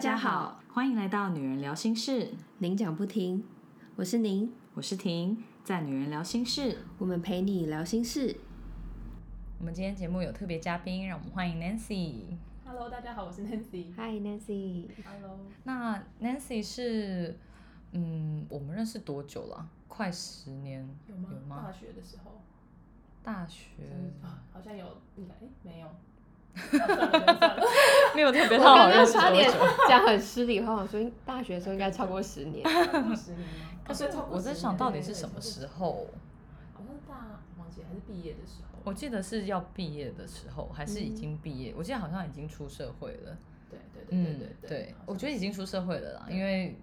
[0.00, 3.44] Hello，大家好，欢迎来到女人聊心事，您讲不停，
[3.96, 8.34] 我是您，我是婷，在女人聊心事，我们陪你聊心事。
[9.58, 12.38] 我们今天节目有特别嘉宾，让我们欢迎 Nancy。
[12.64, 13.92] Hello，大家好，我是 Nancy。
[13.94, 17.38] Hi Nancy，Hello，那 Nancy 是，
[17.92, 19.68] 嗯，我们认识多久了？
[19.86, 21.28] 快十年有吗？
[21.30, 22.40] 有吗大学的时候，
[23.22, 23.74] 大学
[24.50, 25.88] 好像有，应该诶没有。
[28.14, 29.58] 没有特别我好认识多刚差点久。
[29.88, 32.66] 讲很失礼话，我说大学的时候应该超过十年。
[32.68, 33.70] 十年吗？
[33.84, 36.06] 可是我在想到底是什么超过10时候？
[36.74, 38.78] 好像大忘记还是毕业的时候。
[38.84, 41.74] 我记得是要毕业的时候，还是已嗯经毕业？
[41.76, 43.36] 我记得好像已经出社会了。
[43.70, 46.76] 对对对嗯对对，对，我觉得已是经出社会了啦，因为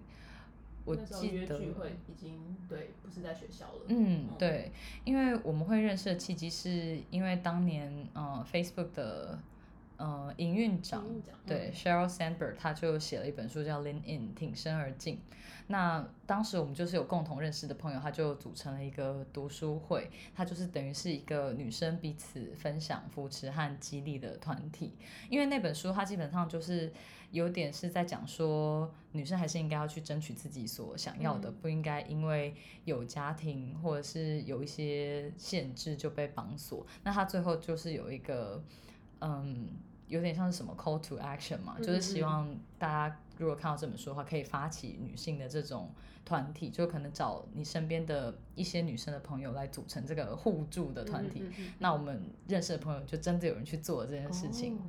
[0.84, 3.80] 我记得聚会已经对，不是在学校了。
[3.88, 4.72] 嗯，对，
[5.04, 9.38] 因为我们会认识的契机，是因为当年呃 Facebook 的
[9.98, 15.16] 呃营运长营运长对嗯 Sheryl Sandberg，他就写了一本书叫《Lean In 挺身而进》。
[15.70, 24.94] 那当时我们就是有共同认识的朋友，他就组成了一个读书会，他就是等于是一个女生彼此分享、扶持和激励的团体。
[25.28, 26.90] 因为那本书它基本上就是
[27.32, 32.54] 有点是在讲说，女生还是应该要去争取自己所想要的，嗯不应该因为
[32.86, 36.86] 有家庭或者是有一些限制就被绑锁。
[37.04, 38.62] 那他最后就是有一个，
[39.20, 39.68] 嗯，
[40.08, 45.90] 有点像是什么 call to action 嘛，就是希望大家如果看到这本书的话，可以发起女性的这种
[46.24, 51.40] 团体，就可能找你身边的一些女生的朋友来组成这个互助的团体。
[51.40, 51.72] 嗯嗯嗯嗯。
[51.78, 54.80] 那我们认识的朋友就真的有人去做这件事情，哦。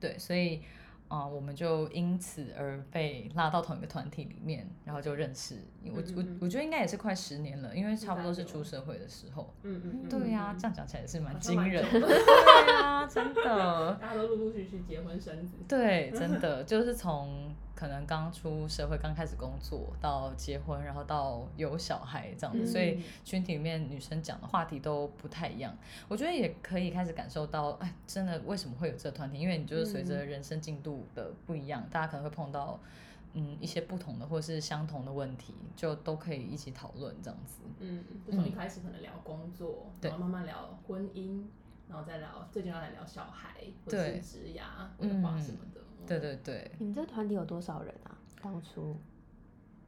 [0.00, 0.62] 对，所以
[1.08, 5.56] 啊、呃我们就因此而被拉到同一个团体里面，然后就认识。
[5.84, 9.54] 我我我觉得应该也是快十年了，因为差不多是出社会的时候。
[9.62, 13.94] 嗯嗯嗯，对呀、啊这样讲起来也是蛮惊人对呀、真的。
[14.00, 15.56] 大家都陆陆续续结婚生子。
[15.68, 25.76] 对，真的就是从可能刚出社会、刚开始工作到结婚，然后到有小孩这样子，所以嗯群体里面女生讲的话题都不太一样。
[26.08, 29.38] 我觉得也可以开始感受到，哎，真的为什么会有这个团体？
[29.40, 32.78] 因为你就是随着嗯人生进度的不一样，大家可能会碰到
[33.32, 37.58] 嗯一些不同的或是相同的问题，就都可以一起讨论这样子。
[37.80, 41.42] 嗯，就从一开始可能聊工作，对然后慢慢聊婚姻，
[41.88, 45.80] 然后再聊最近要来聊小孩或者对是职涯、规划什么的。
[46.04, 48.16] 嗯对，对对，你们这团体有多少人啊？
[48.42, 48.96] 当初，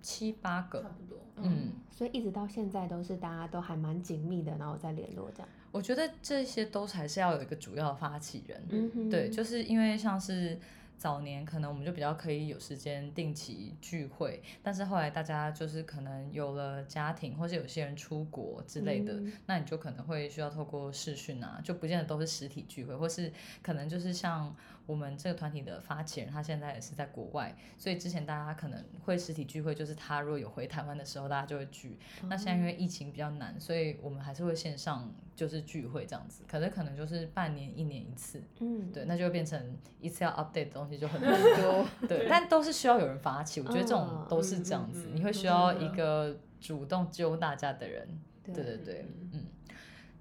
[0.01, 1.19] 七八个差，不多。
[1.37, 1.73] 嗯。
[1.91, 5.49] 所以一直到现在都是大家都还蛮紧密的，然后再联络这样。
[5.73, 10.59] 我觉得这些都还是要有一个主要的发起人，嗯哼对，就是因为像是
[10.97, 23.31] 早年可能我们就比较可以有时间定期聚会，但是后来大家就是可能有了家庭，或是有些人出国之类的，嗯那你就可能会需要透过视讯啊，就不见得都是实体聚会，或是
[23.63, 24.55] 可能就是像
[24.87, 31.99] 我们这个团体的发起人，他现在也是在国外，所以之前大家可能会实体聚会，就是他如果有回台湾的时候，大家就会聚。
[32.29, 41.21] 那现在因为疫情比较难，所以我们还是会线上就是聚会这样子，可是可能就是半年、一年一次，嗯，对，那就会变成一次要 update 的东西就很
[41.61, 48.09] 多，对，但都是需要有人发起，我觉得这种嗯都是这样子，你会需要一个主动揪大家的人，
[48.45, 49.45] 对对对嗯。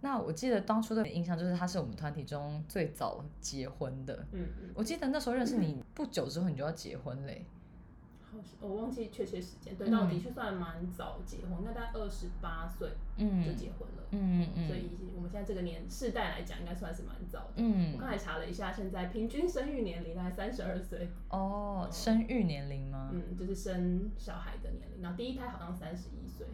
[0.01, 7.45] 那我记得当初的印象就是他是我们团体中最早结婚的，嗯嗯，我记得那时候认识你不久之后你就要结婚嘞，
[8.21, 9.91] 好我忘记确切时间，对，嗯。
[9.91, 13.43] 但我的确算蛮早结婚，应该大概二十八岁嗯。
[13.43, 14.03] 就结婚了。
[14.11, 17.53] 嗯嗯所以我们现在这个年世代来讲，应该算是蛮早的。
[17.57, 17.93] 嗯。
[17.93, 23.09] 我刚才查了一下，现在平均生育年龄大概三十二岁，哦，生育年龄吗？
[23.13, 25.01] 嗯，就是生小孩的年龄。
[25.01, 26.45] 然后第一胎好像三十一岁，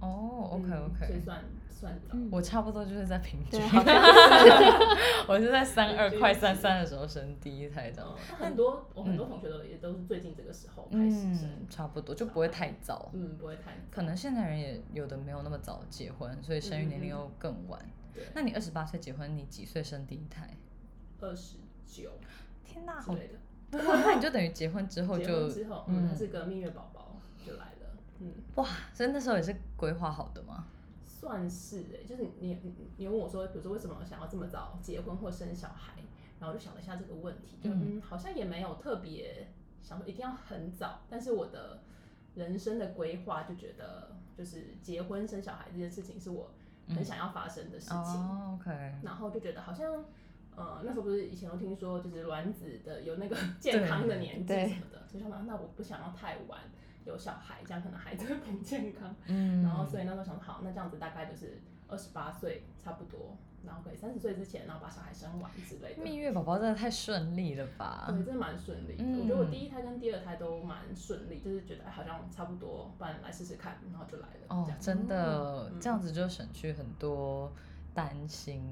[0.00, 2.10] 哦，OK 嗯 OK，、所以算算早。
[2.12, 2.28] 嗯。
[2.30, 3.60] 我差不多就是在平均。
[5.28, 13.10] 我是在三二快三值三的时候生第一胎这样嗯，，但很多我很多同学都也都是最近这个时候开始生，嗯，差不多就不会太早。
[13.12, 13.78] 嗯，不会太早。
[13.90, 17.80] 可能现在人也有的没有那么早结婚，所以生育年龄又更晚。
[18.14, 18.24] 对。
[18.34, 20.56] 那你二十八岁结婚，你几岁生第一胎？
[21.20, 21.56] 二十
[21.86, 22.10] 九。
[22.64, 23.34] 天哪，好，之类的。
[23.70, 27.77] 那你就等于结婚之后结就婚之后，嗯，他是个蜜月宝宝就来了，
[28.20, 30.66] 嗯，哇，所以那时候也是规划好的吗？
[31.04, 35.94] 算是哎、就是你你你问我说，比如说为什么想要这么早结婚或生小孩，
[36.38, 39.48] 然后我就想了一下这个问题，就嗯嗯好像也没有特别
[39.82, 41.80] 想说一定要很早，但是我的
[42.34, 46.50] 人生的规划就觉得，就是结婚生小孩这件事情是我
[46.88, 48.70] 很想要发生的事情，哦，OK，
[49.02, 50.04] 然后就觉得好像。
[50.56, 56.58] 呃，那时候不是以前都听说，就是卵子的有那个 健康的年纪什么的，所以想说，那我不想要太晚
[57.08, 59.14] 有小孩，这样可能孩子会不健康。
[59.26, 61.58] 嗯，然后所以那时候想，好，那这样子大概就是
[61.88, 66.02] 二十八岁差不多然后可以三十岁之前，然后把小孩生完之类的。
[66.02, 68.04] 蜜月宝宝真的太顺利了吧？
[68.08, 69.02] 对，真的蛮顺利的。
[69.02, 74.46] 嗯我觉得我第一胎跟第二胎都蛮顺利，就是觉得哎好像差不多，不然来试试看，然后就来了。
[74.48, 77.50] 哦真的，嗯这样子就省去很多
[77.92, 78.62] 担心，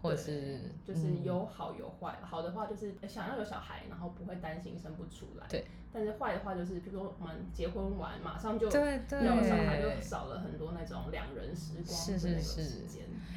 [0.00, 2.18] 或者是就是嗯有好有坏。
[2.22, 5.46] 好的话就是呃想要有小孩，然后不会担心生不出来。
[5.48, 5.66] 对。
[5.92, 12.82] 但是坏的话就是，比如说我们结婚完马上就对对小孩，就少了很多那种两人时光是是是。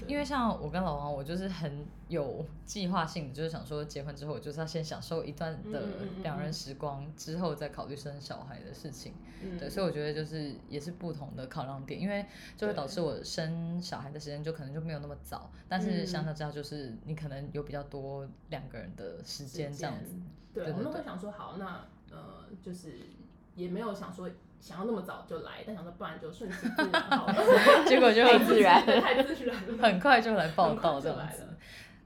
[0.06, 5.82] 因为像我跟老王，我就是很有计划性的，就是想说结婚之后，我就是要先享受一段的
[6.22, 9.14] 两人嗯时光，之后再考虑生小孩的事情。
[9.42, 12.26] 嗯对，所以我觉得就是也是不同的考量点，因为
[12.58, 20.16] 就会导致我生小孩的时间就可能就没有那么早，但是嗯相较之下，就是你可能有比较多两个人的时间这样子。。
[20.54, 21.84] 对，我们会想说，好，那呃，
[22.62, 22.94] 就是
[23.56, 24.30] 也没有想说
[24.60, 27.36] 想要那么早就来，但想说不然就顺其自然好了，
[27.88, 31.58] 结果就很自然太自然了， 很快就来报道这样子就来了。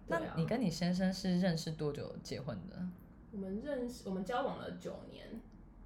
[0.08, 2.78] 那对啊你跟你先生是认识多久结婚的？
[3.32, 5.28] 我们认识，我们交往了九年，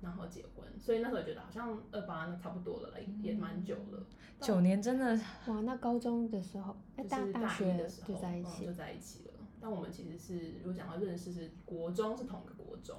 [0.01, 4.03] 然后结婚，所以那时候觉得好像二八那差不多了啦，也也蛮久了。
[4.39, 9.33] 九年真的哇，那高中的时候，哎、就是大一大学的时候就在一起嗯，就在一起了。
[9.59, 12.95] 但我们其实是，如果讲到认识，是国中是同个国中，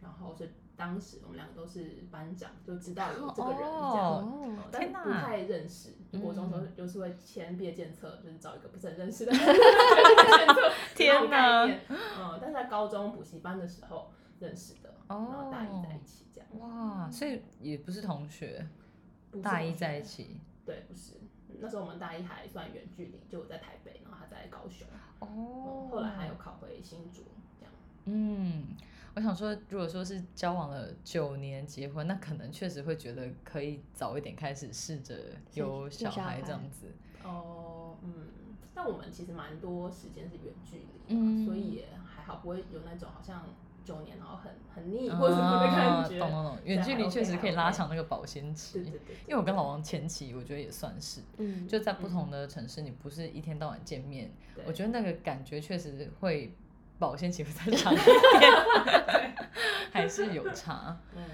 [0.00, 4.58] 然后是当时我们两个都是班长，就知道有这个人这样。
[4.72, 9.46] 但天哪不太认识，就国中的时候嗯就是会签毕业检测，就是找一个不是很认识的人 签
[10.38, 11.74] 检测，天哪哪！
[11.90, 16.48] 嗯，但是在高中补习班的时候认识的，然后大一在一起这样。
[16.58, 18.66] 哇，所以也不是同学，
[19.30, 21.20] 不是大一同学在一起对，不是。
[21.62, 24.86] 那时候我们大一还算远距离，就我在台北，然后他在高雄。
[25.18, 27.22] 哦嗯后来还有考回新竹，
[27.58, 27.74] 这样。
[28.06, 28.68] 嗯，
[29.14, 35.16] 我想说，如果说是交往了九年结婚，那可能确实会觉得可以早一点开始试着
[35.54, 36.86] 有有小小孩孩这样子。
[37.24, 38.28] 哦，嗯，
[38.74, 43.44] 但我们其实蛮多时间是远距离嘛，嗯所以也还好，不会有那种好像
[43.84, 46.18] 九年然后很很腻或者什么的啊感觉。
[46.18, 48.74] 懂懂懂，远距还离确实可以拉长那个保鲜期。
[48.74, 54.30] 对对对对因为我跟老王前期，我觉得也算是，嗯，就在不同的城市，你不是一天到晚见面，
[54.66, 56.54] 我觉得那个感觉确实会
[57.00, 59.34] 保鲜期会再长一点，
[59.90, 60.96] 还是有差。
[61.16, 61.24] 嗯，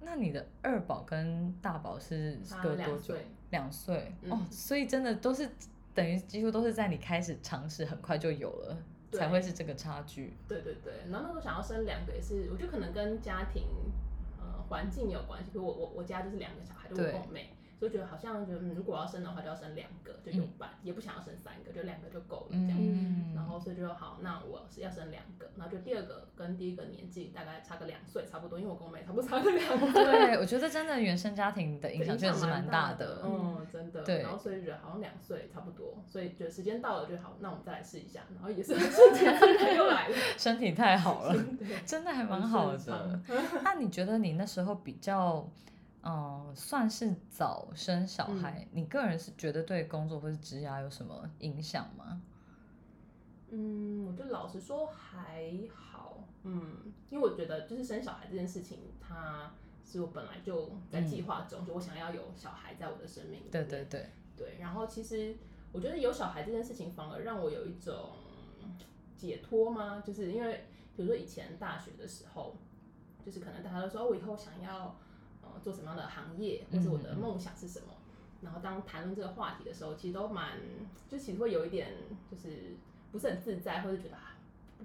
[0.00, 3.26] 那你的二宝跟大宝是差隔多久两岁？
[3.50, 5.50] 两岁、嗯哦，所以真的都是
[5.92, 8.78] 等于几乎都是在你开始尝试，很快就有了，
[9.12, 10.36] 才会是这个差距。
[10.46, 10.94] 对对对。
[11.10, 13.64] 然后那时候想要生两个也是，我觉得可能跟家庭
[14.38, 15.50] 呃环境有关系。
[15.50, 17.50] 比如我我我家就是两个小孩，就我对跟我妹。
[17.78, 22.78] 所以觉得好像觉得，嗯，如果要生的话，就要生两个，就有伴，也不想要生三个，就两个就够了这样。
[22.78, 34.02] 嗯，然后所以就好，那我是要生两个，然后就第二个跟第一个年纪大概差个两岁差不多，因为我跟我妹差不多差个两岁，对，我觉得真的原生家庭的影响确实是蛮大的，嗯，真的。
[34.02, 43.20] 对然后所以觉得好像两岁差不多，所以觉得时间到了就好，那我们再来试一下，然后也是 瞬间自然又来了， 身体太好了，对真的还蛮好的。
[43.62, 45.46] 那你觉得你那时候比较，
[46.08, 52.22] 嗯，算是早生小孩，你个人是觉得对工作或是职涯有什么影响吗？
[53.50, 59.52] 嗯，我就老实说还好，嗯，因为我觉得就是生小孩这件事情，它
[59.84, 63.50] 是我本来就在计划中，就我想要有小孩在我的生命里面。
[63.50, 65.36] 对对对，对，然后其实
[65.72, 68.10] 我觉得有小孩这件事情，反而让我有一种
[69.16, 70.00] 解脱吗？
[70.06, 70.66] 就是因为
[70.96, 72.56] 比如说以前大学的时候，
[73.24, 74.96] 就是可能大家都说、哦、我以后想要呃
[75.66, 77.86] 做什么样的行业，或者我的梦想是什么。
[78.40, 80.60] 然后当谈论这个话题的时候，其实都蛮
[81.08, 81.88] 就其实会有一点
[82.30, 82.76] 就是
[83.10, 84.36] 不是很自在，或者觉得啊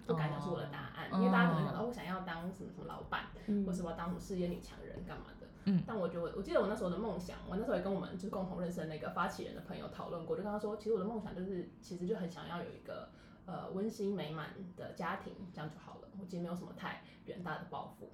[0.08, 5.46] 不敢讲出我的答案，哦因为大家可能想到、哦、我想要当什么什么老板，嗯或是我要当什么事业女强人干嘛的。
[5.66, 13.10] 嗯但我觉得我我记得我那时候的梦想，我那时候也跟我们就是共同认识的那个发起人的朋友讨论过，就跟他说，其实我的梦想就是其实就很想要有一个
[13.46, 16.08] 呃温馨美满的家庭，这样就好了。
[16.20, 18.10] 我其实没有什么太远大的抱负。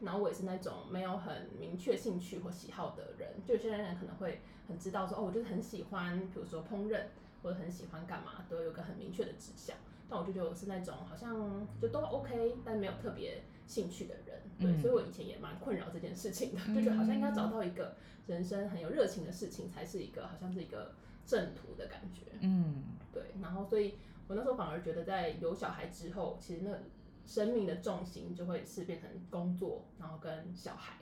[0.00, 7.02] 然后我也是那种没有很明确兴趣或喜好的人，就有些人可能会很知道说，哦，我就是很喜欢，比如说烹饪，
[7.42, 9.76] 或者很喜欢干嘛，都有个很明确的指向。
[10.10, 17.94] 但我就觉得我是那种好像就都 OK，但没有特别兴趣的人，对，嗯所以我以前也蛮困扰这件事情的，就觉得好像应该找到一个
[18.26, 20.94] 人生很有热情的事情，才是一个好像是一个
[21.26, 23.22] 正途的感觉，嗯，对。
[23.42, 26.70] 然后所以我那时候反而觉得，在有小孩之后，其实那
[27.28, 30.94] 生命的重心就会是变成工作，然后跟小孩。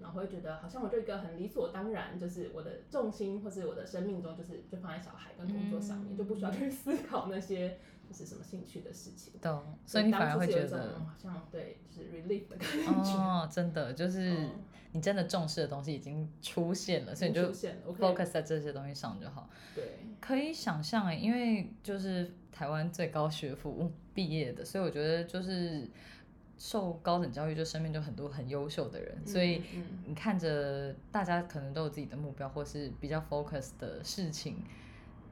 [0.00, 9.32] 然后会觉得好像我就一个很理所当然，就是我的重心或是我的生命中，就是就放在小孩跟工作上面，嗯就不需要去思考那些就是什么兴趣的事情。
[9.42, 12.68] 懂，所以你反而会觉得好像对，就是 relief 的感
[13.04, 13.12] 觉。
[13.12, 14.50] 哦，真的就是嗯
[14.92, 17.52] 你真的重视的东西已经出现了，所以你就
[17.94, 19.50] focus 在这些东西上就好。
[19.74, 25.88] 对，可以想象诶，因为就是台湾最高学府毕业的，所以我觉得就是
[26.58, 34.56] 受高等教育，就身边就很多很优秀的人，所以嗯你看着大家可能都有自己的目标，或是比较 focus 的事情。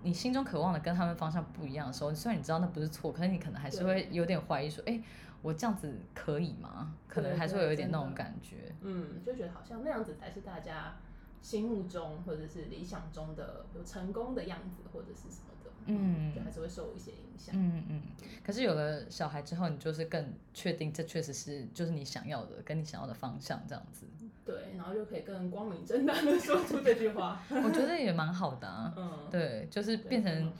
[0.04, 5.02] 你心中渴望的跟他们方向不一样的时候，虽然你知道那不是错，可是你可能还是会有点怀疑说，哎，
[5.42, 6.94] 我这样子可以吗？
[7.08, 8.72] 可能还是会有一点那种感觉。
[8.82, 10.94] 嗯，就觉得好像那样子才是大家
[11.42, 17.54] 心目中或者是理想中的有成功的样子，或者是什么的，嗯就还是会受一些影响。
[17.56, 18.02] 嗯嗯，
[18.44, 24.06] 可是有了小孩之后，你就是更确定这确实是就是你想要的，跟你想要的方向这样子。
[24.44, 27.42] 对，然后就可以更光明正大的说出这句话。
[27.50, 28.94] 我觉得也蛮好的啊。
[28.96, 30.52] 嗯，对，就是变成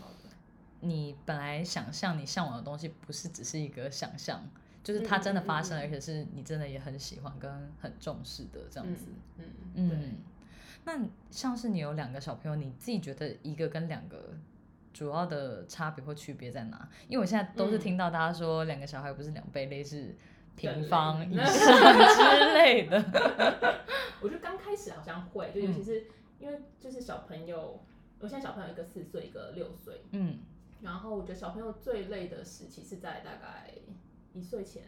[0.81, 4.43] 你本来想象你向往的东西，不是只是一个想象，
[4.83, 9.07] 就是它真的发生了，嗯嗯嗯嗯而且是你真的也很喜欢跟很重视的这样子。
[9.39, 9.99] 嗯嗯，对。
[9.99, 10.17] 嗯，
[10.85, 14.35] 那像是你有两个小朋友，你自己觉得一个跟两个
[14.97, 16.89] 主要的差别或区别在哪？
[17.07, 20.17] 因为我现在都是嗯听到大家说两个小孩不是两倍类，是
[20.57, 22.97] 平方以上之类的。
[24.23, 26.07] 我觉得刚开始好像会，就尤嗯其是
[26.39, 27.85] 因为就是小朋友，
[28.21, 30.39] 我现在小朋友一个四岁，一个六岁，嗯，
[30.81, 33.71] 然后我觉得小朋友最累的时期是在大概
[34.33, 34.85] 一岁前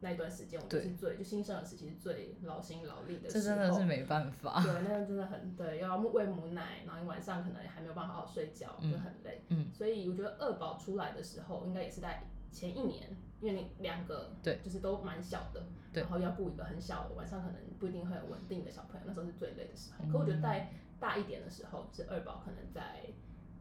[0.00, 3.44] 那一段时间，我就是最就新生儿时期是最劳心劳力的时候。
[3.44, 4.62] 这真的是没办法。
[4.62, 9.42] 对，那真的很对，要喂母奶，然后你晚上可能还没有办法好好睡觉，嗯就很累。
[9.48, 15.62] 嗯，所以我觉得二宝出来的时候，应该也是在前一年，因为你两个对就是都蛮小的，
[15.92, 20.04] 对然后要顾一个很小的，晚上可能不一定会有稳定的小朋友，那时候是最累的时候。
[20.04, 23.04] 嗯可我觉得在大一点的时候，就是二宝可能在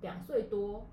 [0.02, 0.88] 两岁多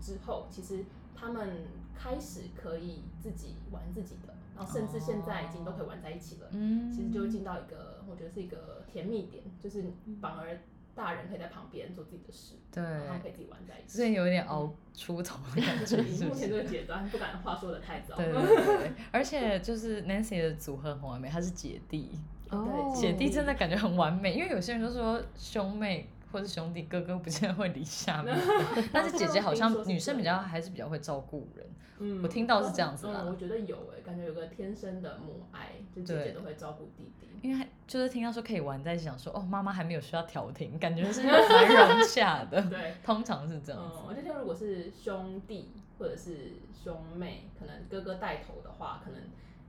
[0.00, 6.48] 之后，其实他们开始可以自己玩自己的，然后甚至现在已经都可以玩在一起了。
[6.50, 9.84] 嗯，其实就会进到一个我觉得是一个甜蜜点，就是
[10.20, 10.58] 反而
[10.94, 13.96] 大人可以在旁边做自己的事，对，然后可以自己玩在一起。
[13.96, 16.24] 所以有一点熬出头的 感觉，是不是？
[16.24, 18.16] 目前这个阶段，不敢话说的太早。
[18.16, 22.10] 对对对 对，而且就是 Nancy 的组合很完美，她是姐弟，
[22.50, 28.36] 哦姐弟真的感觉很完美，因为有些人都说兄妹或是兄弟哥哥不见得会离下面，
[28.92, 31.66] 但是姐姐好像 女生比较还是比较会照顾人，
[31.98, 37.26] 嗯我听到是这样子啦嗯，我觉得有诶，感觉有个天生的母爱，就姐姐都会照顾弟弟。
[37.40, 43.98] 因为就是听到说可以玩在一起，想说哦妈妈还没有需要调停，感觉是 蛮融洽的，对，通常是这样嗯，子。
[44.08, 49.20] 我就听如果是兄弟或者是兄妹，可能哥哥带头的话，可能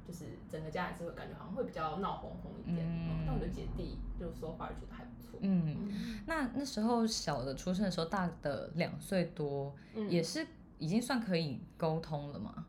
[0.10, 2.84] 就是整个家还是会感觉好像会比较闹哄哄一点。
[3.24, 5.38] 但我觉得姐弟就 so far 觉得还不错。
[5.44, 5.94] 嗯，
[6.26, 10.48] 那那时候小的出生的时候，大的两岁多，嗯也是
[10.80, 12.66] 已经算可以沟通了嘛？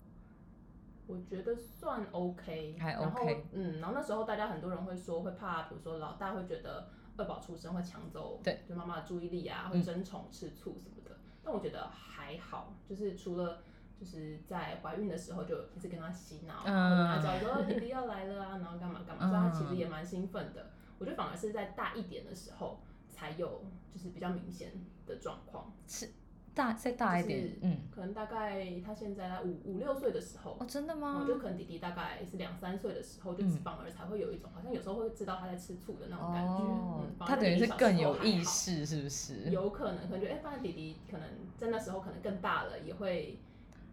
[1.06, 11.16] 我觉得算 OK，还然后 OK 嗯，然后那时候大家很多人会说会怕，比如说老大会觉得二宝出生会抢走对就妈妈的注意力啊，嗯会争宠吃醋什么的。
[11.42, 13.62] 但我觉得还好，就是除了
[14.00, 20.70] 就是在怀孕的时候就一直跟他洗脑，跟他讲说哦弟弟要来了啊，然后干嘛干嘛，所以他其实嗯也蛮兴奋的。
[20.98, 22.80] 我觉得反而是在大一点的时候
[23.10, 24.72] 才有就是比较明显
[25.06, 26.08] 的状况，是
[26.52, 31.24] 大再大一点就是，嗯，可能大概他现在在五五六岁的时候哦，，真的我吗？
[31.26, 37.24] 觉得可能弟弟大概是两三岁的时候，就嗯反而才会有一种好像有时候会知道他在吃醋的那种感觉。
[37.24, 39.50] 他等于是更有意识，是不是？
[39.50, 41.26] 有可能可能觉得，哎、发现弟弟可能
[41.56, 43.38] 在那时候可能更大了，也会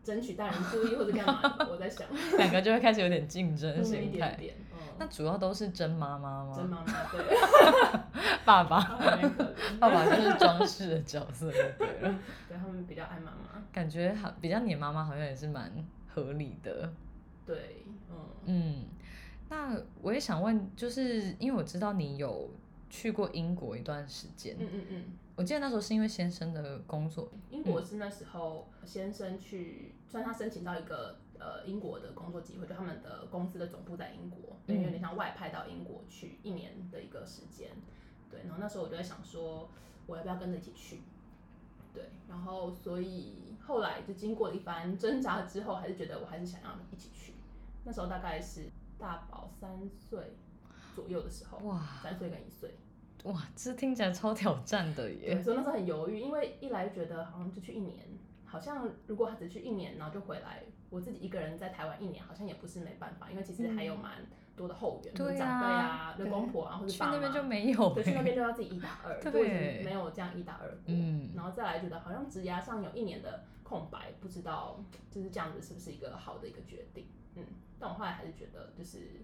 [0.07, 1.41] 争取大人注意或者干嘛。
[1.69, 4.35] 我在想，两个就会开始有点竞争 心态。
[4.35, 4.55] 点点，
[4.97, 6.81] 那嗯，主要都是真妈妈吗真吗？
[6.87, 7.25] 妈妈对，
[8.45, 8.79] 爸爸，
[9.81, 12.19] 爸爸就是装饰的角色就对了。
[12.47, 15.69] 对他们比较爱妈妈，感觉好比较黏妈妈，好像也是蛮
[16.07, 16.89] 合理的。
[17.45, 18.85] 对，嗯，嗯，
[19.49, 22.49] 那我也想问，就是因为我知道你有
[22.89, 25.03] 去过英国一段时间，嗯嗯嗯。
[25.37, 37.69] 我记得那时候是因为先生的工作，英国是那时候先生去，算他申请到一个呃英国的工作机会，就他们的公司的总部在英国，有点像外派到英国去一年的一个时间，
[38.31, 39.69] 对，然后那时候我就在想说，
[40.07, 41.01] 我要不要跟着一起去，
[41.93, 47.33] 对，然后所以后来就经过了一番挣扎之后，还是觉得我还是想要一起去，
[47.83, 50.35] 那时候大概是大宝三岁
[50.95, 52.75] 左右的时候，哇三岁跟一岁。
[53.23, 55.41] 哇，这听起来超挑战的，耶。
[55.41, 57.97] 所以那时候很犹豫，因为一来觉得好像就去一年，
[58.45, 64.13] 好像如果他只去一年，然后就回来，我自己一个人在台湾一年，好像也不是没办法，因为其实还有蛮
[64.55, 67.11] 多的后援，对或者长辈啊啊、对公婆啊，或者爸妈。
[67.13, 68.23] 去那边就没有对，去那耶。
[68.23, 70.77] 边就要自己一打二，对没有这样一打二过。
[70.87, 74.79] 嗯然后再来觉得好像职涯上有一年的空白，不知道
[75.11, 77.05] 就是这样子是不是一个好的一个决定。
[77.35, 77.43] 嗯，
[77.77, 79.21] 但我后来还是觉得就是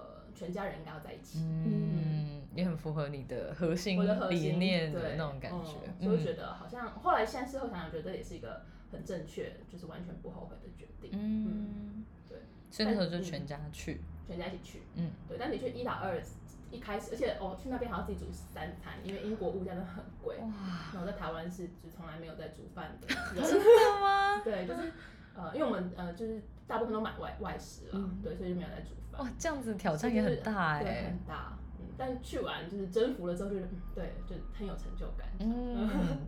[0.00, 1.38] 呃全家人应该要在一起。
[1.40, 5.78] 嗯，也很符合你的核心理心念的对那种感觉。
[6.00, 11.10] 嗯所以我觉嗯得好像后来现在事后想想，觉得也是一个很正确，就是完全不后悔的决定。
[11.12, 12.38] 嗯，对，
[12.70, 14.00] 所以那时候就全家去。
[14.26, 14.82] 全家一起去。
[14.94, 16.20] 嗯，对，但的确一打二
[16.70, 20.36] 一开始，而且哦去那边还要自己煮三餐，因为英国物价真的很贵。
[20.36, 20.46] 哇，
[20.94, 23.08] 然后在台湾是就从来没有在煮饭的。
[23.42, 24.40] 真的吗？
[24.44, 24.92] 对，就是
[25.34, 29.20] 呃，因为我们呃就是大部分都买外外食了，嗯对，所以就没有在煮饭。
[29.20, 31.18] 哇，这样子挑战也很大对，哎很。
[31.26, 31.58] 大。
[31.80, 33.56] 嗯，但去完就是征服了之后，就
[33.92, 35.26] 对，就很有成就感。
[35.40, 36.18] 嗯，嗯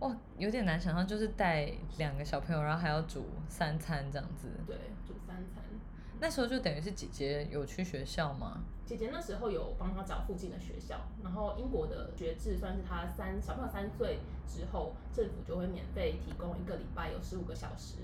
[0.00, 4.48] 哇，有点难想象，就是带两个小朋友，然后还要煮三餐这样子。
[4.66, 4.76] 对，
[5.06, 5.62] 煮三餐。
[6.18, 8.58] 那时候就等于是姐姐有去学校吗？
[8.86, 17.96] 姐姐那时候有帮他找附近的学校，然后英国的学制算是他三小朋友三岁之后，政府就会免费提供一个礼拜有十五个小时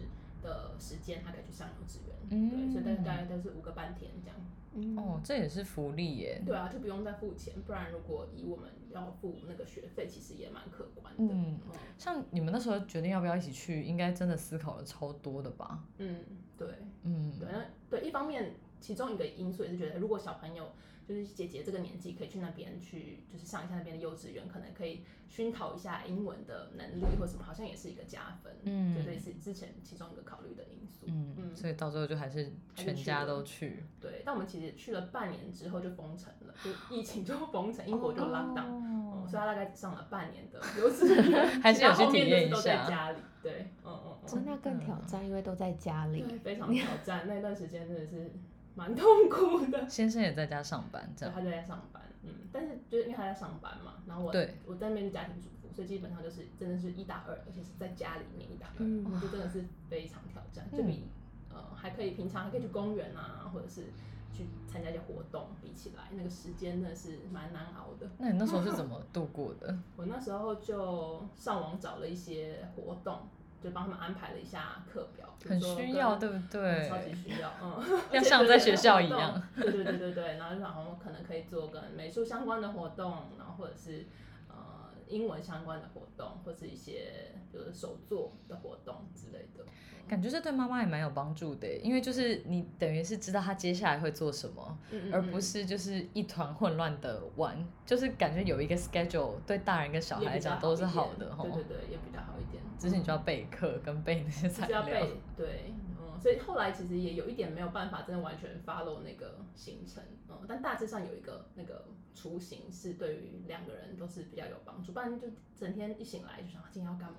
[0.42, 2.16] 的时间，他可以去上幼稚园。
[2.30, 4.36] 嗯对，所以大概大概都是五个半天这样。
[4.74, 6.42] 嗯哦，这也是福利耶。
[6.46, 11.34] 对啊，就不用再付钱，不然如果以我们要付那个学费，其实也蛮可观的。
[11.34, 11.58] 嗯
[11.98, 15.84] 像你们那时候决定要不要一起去，应该真的思考了超多的吧？
[15.98, 16.20] 嗯，
[16.56, 16.68] 对
[17.02, 20.72] 嗯，对，那对一方面，其中一个因素也是觉得，如果小朋友
[21.12, 28.52] 就是姐姐这个年纪可以去那边去，就是上一下那边的幼稚园，可能可以熏陶一下英文的能力或什么，好像也是一个加分。
[28.64, 31.06] 嗯对，这也是之前其中一个考虑的因素。
[31.08, 33.84] 嗯，嗯所以到最后就还是全家都去。
[34.00, 43.18] 对，但我们其实去了半年之后就封城了，就疫情就封城，英国就 lock down，、哦嗯所以他大概只上了半年的幼稚园， 还是有去体验一下家里。
[43.40, 44.26] 对，嗯嗯嗯。
[44.26, 46.22] 真的更挑战，因为都在家里。
[46.22, 48.32] 对，非常挑战，那段时间真的是
[48.74, 49.88] 蛮痛苦的。
[49.88, 51.34] 先生也在家上班，这对，样。
[51.34, 61.04] 他在家上班，嗯，但是就是因为他在上班嘛，然后我对我在那边是家庭主妇，所以基本上就是真的是一打二，而且是在家里面一打二，就真的是非常挑战，就比、
[61.50, 63.86] 呃还可以平常还可以去公园啊，或者是
[64.32, 68.08] 去参加一些活动，比起来那个时间真的是蛮难熬的。
[68.18, 69.76] 那你那时候是怎么度过的？
[69.96, 73.26] 我那时候就上网找了一些活动，
[73.62, 76.88] 就帮他们安排了一下课表，很需要，对不对？
[76.88, 79.40] 超级需要，嗯， 要像在学校一样。
[79.54, 84.06] 对对对对对，然后就然后可能可以做跟美术相关的活动，然后或者是
[84.48, 89.64] 呃英文相关的活动，或是一些就是手作的活动之类的。
[90.08, 101.52] 感觉这对妈妈也蛮有帮助的，因为就是你等于是知道她接下来会做什么，嗯嗯而不是就是一团混乱的玩，就是感觉有一个 schedule，对大人跟小孩来讲都是好的哈对。
[101.52, 102.61] 对对，也比较好一点。
[102.78, 104.82] 只是你就要备课跟备那些材料。
[104.84, 117.18] 需要背，对，嗯，所以后来其实也有一点没有办法真的完全 follow 那个行程，嗯，但大致上有一个那个雏形是对于两个人都是比较有帮助，不然就整天一醒来就想啊今天要干嘛，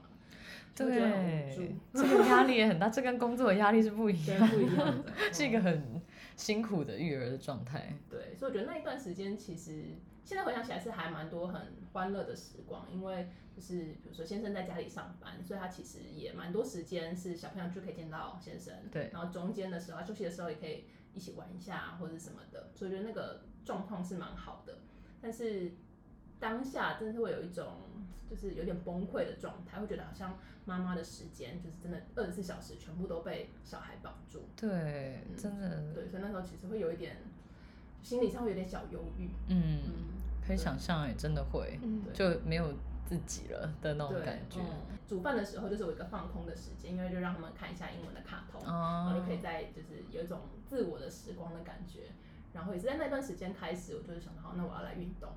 [0.76, 6.02] 对，这个压力也很大，这跟工作的压力是不一对，样，不一样的， 是一个很
[6.36, 7.94] 辛苦的育儿的状态。
[8.10, 9.84] 对，所以我觉得那一段时间其实
[10.24, 19.10] 现在回想起来是还蛮多很欢乐的时光，因为就是比如说先生在家里上班，所以他其实也蛮多时间是小朋友就可以见到先生，对。
[19.14, 24.80] 然后中间的时候休息的时候也可以一起玩一下或者什么的，所以我觉得那个状况是蛮好的，
[25.22, 25.74] 但是
[26.40, 27.82] 当下真的是会有一种
[28.30, 37.18] 就是有点崩溃的状态，会觉得好像妈妈的时间就是真的二十四小时全部都被小孩绑住，对，真的，对，所以那时候其实会有一点
[38.04, 39.92] 心理上会有点小忧郁，嗯，嗯，
[40.46, 42.74] 可以想象，也真的会，嗯就没有
[43.06, 44.60] 自己了的那种，感觉。
[44.60, 52.08] 嗯煮饭的时候就是有一个放空的时间，因为就让他们看一下英文的卡通，然后哦就可以在就是有一种自我的时光的感觉。
[52.54, 55.30] 然后也是在那段时间开始，我就是想到，好那我要来运动，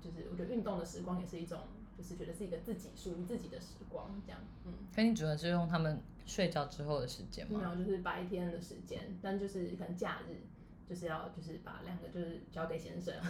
[0.00, 1.60] 就是我觉得运动的时光也是一种，
[1.96, 4.72] 就是觉得是一个自己属于自己的时光，这样，嗯。
[4.94, 7.60] 可你主要是用他们睡觉之后的时间吗？
[7.60, 10.42] 没有，就是白天的时间，但就是可能假日，
[10.88, 13.14] 就是要就是把两个就是交给先生，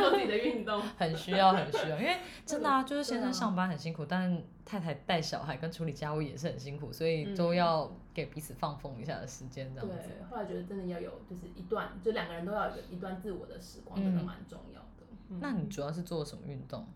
[0.00, 0.80] 做自己的运动。
[0.98, 9.96] 很需要，很需要，因为真的啊，就是先生上班很辛苦，但太太带小孩跟处理家务也是很辛苦，所以嗯都要给彼此放风一下的时间，这样子。
[9.96, 15.06] 对，后来觉得真的要有，就是一段，就两个人都要有一段自我的时光，真的嗯蛮重要的。
[15.28, 16.86] 嗯那你主要是做什么运动？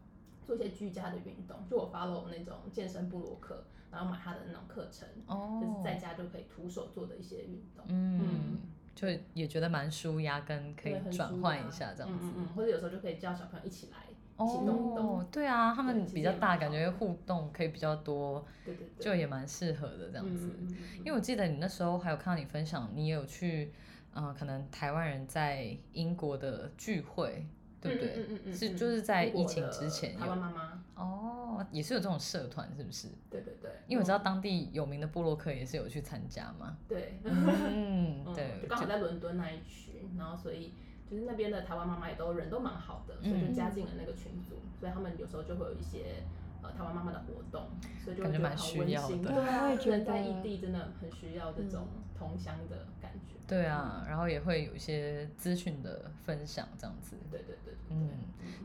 [0.46, 8.58] 做一些居家的运动，就我 follow 那种健身部落客，然后买他的那种课程，哦就是在家就可以徒手做的一些运动，嗯嗯，
[8.94, 12.26] 就也觉得蛮舒压，跟可以转换一下这样子。
[12.26, 13.98] 嗯嗯嗯，或者有时候就可以叫小朋友一起来，
[14.44, 20.50] 一起动对啊，他们比较大，感觉互动可以比较多，对对对，就也蛮适合的这样子。
[20.98, 23.72] 因为我记得你那时候还有看到你分享，你也有去，
[24.14, 27.46] 嗯、可能台湾人在英国的聚会，
[27.80, 28.10] 对不对？
[28.10, 33.08] 嗯嗯嗯嗯嗯是就是在疫情之前有台湾妈妈，哦，也是有这种社团，是不是？
[33.30, 36.76] 对对对，因为我知道嗯当地有名的布洛克也是有去参加嘛。
[36.88, 40.72] 对，嗯， 嗯，对就，刚好在伦敦那一区，然后所以
[41.10, 46.22] 就是那边的台湾妈妈也都人都蛮好的，所以就嗯加进了那个群组，所以他们有时候就会有一些
[46.64, 47.68] 呃台湾妈妈的活动，
[48.02, 48.88] 所以就觉得感觉蛮很温馨。
[48.88, 51.86] 需要的对啊，我也觉人在得异地真的很需要这种
[52.18, 53.34] 同乡的感觉。
[53.46, 57.16] 对啊，然后也会有一些资讯的分享这样子。
[57.30, 58.08] 对对对对嗯，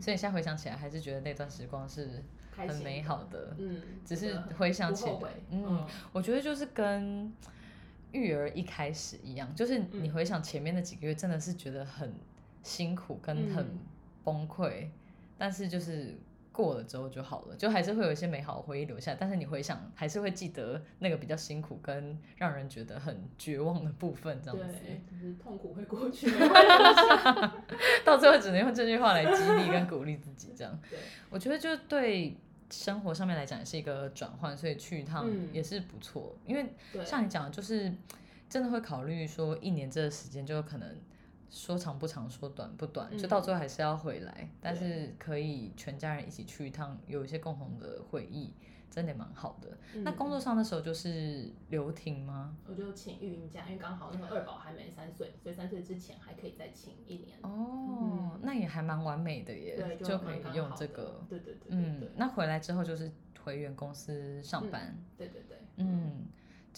[0.02, 2.24] 所以现在回想起来，还是觉得那段时光是
[2.56, 3.54] 很美好的。
[3.58, 7.32] 嗯，只是回想起来嗯，我觉得就是跟
[8.14, 12.14] 育儿一开始一样，就是你嗯回想前面那几个月，真的是觉得很
[12.64, 13.80] 辛苦跟很嗯
[14.24, 14.88] 崩溃，
[15.38, 16.18] 但是就是
[16.60, 26.30] 过了之后就好了，就还是会有一些美好的回忆留下，但是你回想还是会记得那个比较辛苦跟让人觉得很绝望的部分，这样子，对，就是痛苦会过去。
[28.04, 30.78] 到最后只能用这句话来激励跟鼓励自己，这样。
[31.30, 32.36] 我觉得就对
[32.69, 36.36] 生活上面来讲也是一个转换，所以去一趟嗯也是不错。
[36.45, 36.65] 因为
[37.06, 37.89] 像你讲，就是
[38.50, 40.93] 真的会考虑说一年这个时间，就可能
[41.50, 44.50] 说长不长，说短不短，就嗯到最后还是要回来。
[44.62, 48.54] 但是可以全家人一起去一趟，有一些共同的回忆，
[48.90, 49.78] 真的蛮好的。
[50.04, 52.56] 那嗯工作上的时候就是留停吗？
[52.68, 57.38] 我就请育婴假，因为刚好那个二宝还没三岁，所以三岁之前还可以再请一年。
[57.42, 61.24] 哦，那也还蛮完美的耶，对，就可以用这个。
[61.28, 63.12] 对对对对嗯对，那回来之后就是
[63.44, 64.96] 回原公司上班。
[65.18, 66.26] 对对对，嗯，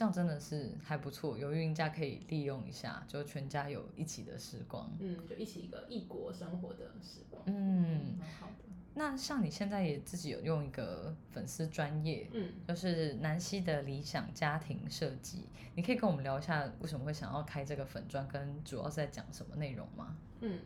[0.01, 4.91] 这样真的是还不错，有孕假可以利用一下，就全家有一起的时光。
[4.99, 8.53] 嗯，就一起一个异国生活的时光，嗯，蛮好的。
[8.95, 20.17] 那像你现在也自己有用一个粉丝专业，嗯，就是南希的理想家庭设计，你可以跟我们聊一下为什么会想要开这个粉专，跟主要是在讲什么内容吗？
[20.39, 20.61] 嗯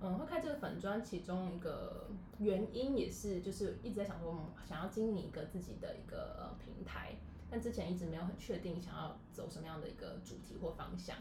[0.00, 7.12] 嗯，会开这个粉砖，其中一个原因也是，就是一直在想说，我们想要经营一个自己的一个呃平台，
[7.52, 11.14] 但之前一直没有很确定想要走什么样的一个主题或方向。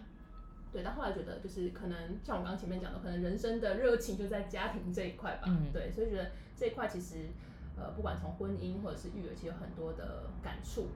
[0.71, 5.43] 对，但后来觉得就是可能像我刚刚前面讲的，可能人生的热情就在家庭这一块吧。
[5.47, 7.27] 嗯对，所以觉得这一块其实
[7.75, 10.87] 呃，不管从婚姻或者是育儿，其实有很多的感触。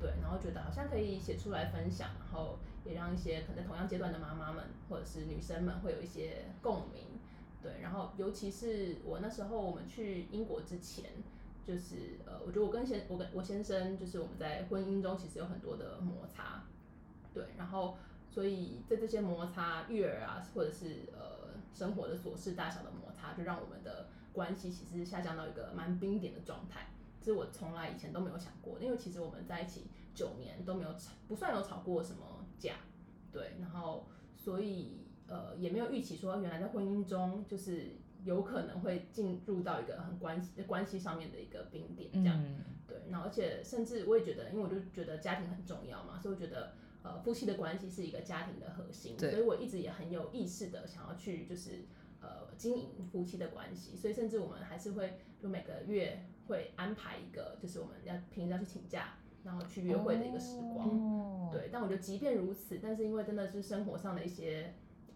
[0.00, 7.18] 对，然后觉得好像可以写出来分享，然后也让一些可能同样阶段的妈妈们或者是女生们会有一些共鸣。
[7.60, 11.10] 对，然后尤其是我那时候我们去英国之前，
[11.66, 16.62] 就是呃，我觉得我跟先我跟我先生就是我们在婚姻中其实有很多的摩擦，
[17.32, 17.96] 对，然后
[18.30, 26.88] 所以在这些摩擦育儿啊，或者是呃生活的琐事大小的摩擦，就让我们的关系其实下降到一个蛮冰点的状态。
[27.20, 32.74] 这是我从来以前都没有想过，因为其实我们在一起九年都没有吵，不算有吵过什么架，
[33.32, 42.64] 对，然后所以呃也没有预期说原来在婚姻中就是有可能会进入到一个很关系关系上面的一个冰点这样，嗯。
[42.86, 51.86] 对，然后而且甚至我也觉得，因为我就觉得家庭很重要嘛，所以我觉得呃夫妻的关系是一个家庭的核心，所以我一直也很有意识的想要去就是
[52.20, 64.74] 呃经营夫妻的关系，所以甚至我们还是会就每个月会安排一个就是我们要平时要去请假，然后去约会的一个时光，哦、对，但我觉得即便如此，但是因为真的是生活上的一些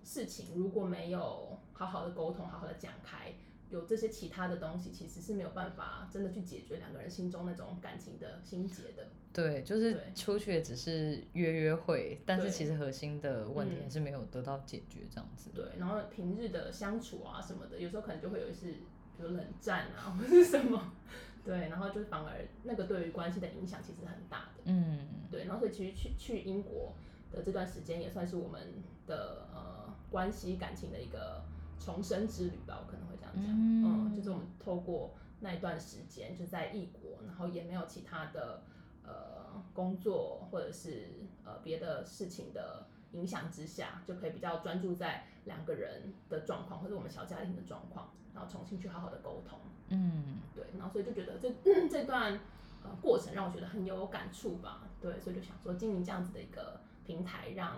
[0.09, 3.35] 事情，如果没有好好的沟通、好好的讲开，
[3.69, 9.07] 有这些其他的东西，其实是没有办法真的去解决两个人心中那种感情的心结的。
[9.35, 15.51] 对，就是对出去也只是约约会，但是其实核心的问题嗯还是没有得到解决，这样子。
[15.55, 18.69] 对，然后平日的相处啊什么的，有时候可能就会有一些，
[19.19, 20.95] 比如冷战啊或是什么，
[21.45, 24.63] 对，然后就反而那个对于关系的影响其实很大的。
[24.65, 26.95] 嗯，对，然后所以其实去去英国
[27.31, 29.78] 的这段时间也算是我们的呃
[30.11, 31.43] 关系感情的一个
[31.79, 33.85] 重生之旅吧，我可能会这样讲，嗯。
[33.85, 38.63] 嗯就是我们透过那一段时间就在异国，然后也没有其他的
[39.05, 41.11] 呃工作或者是
[41.45, 49.59] 呃别的事情的影响之下，就可以比较专注在两个人的状况或者我们小家庭的状况，然后重新去好好的沟通。
[49.91, 52.33] 嗯，对，然后所以就觉得这这段
[52.83, 57.77] 呃过程让我觉得很有感触吧，对，所以就想说经营这样子的一个平台，让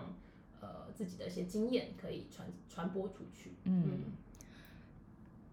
[0.61, 3.51] 呃自己的一些经验可以传传播出去。
[3.65, 3.99] 嗯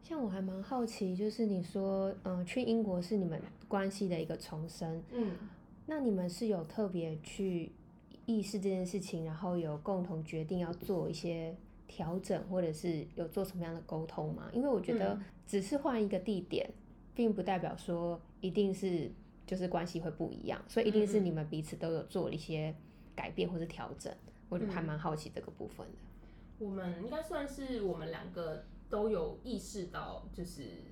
[0.03, 5.33] 像我还蛮好奇，就是你说，嗯、去英国是你们关系的一个重生，嗯
[5.85, 7.73] 那你们是有特别去
[8.25, 11.55] 意识这件事情，然后有共同决定要做一些
[11.87, 14.49] 调整，或者是有做什么样的沟通吗？
[14.55, 16.71] 因为我觉得嗯只是换一个地点，
[17.14, 19.11] 并不代表说一定是
[19.47, 22.75] 就是关系会不一样，所以一定是你们彼此都有做了一些
[23.14, 24.11] 改变或是调整。
[24.49, 25.99] 我就还嗯蛮好奇这个部分的。
[26.59, 30.83] 我们应该算是我们两个都有意识到，就是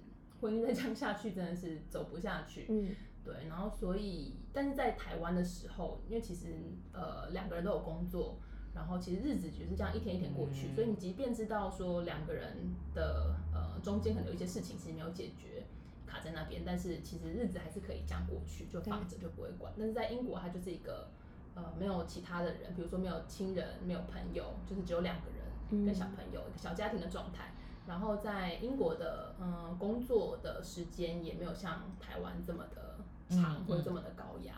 [0.41, 2.67] 婚姻再这样下去真的是走不下去。
[2.69, 6.55] 嗯对，然后所以，但是在台湾的时候，因为其实
[6.93, 8.39] 呃两个人都有工作，
[8.73, 12.57] 然后其实日子就是这样一天一天过去，所以你即便知道说两个人
[12.95, 15.67] 的呃中间可能有一些事情其实没有解决，
[16.07, 19.73] 卡在那边，但是其实日子还是可以这样过去，就放着就不会管。
[19.77, 21.09] 但是在英国，它就是一个
[21.57, 27.51] 呃没有其他的人，比如说没有亲人、没有朋友，就是只有两个人跟小朋友、小家庭的状态。
[27.89, 34.55] 然后在英国的嗯工作的时间也没有像台湾这么的长嗯或者这么的高压，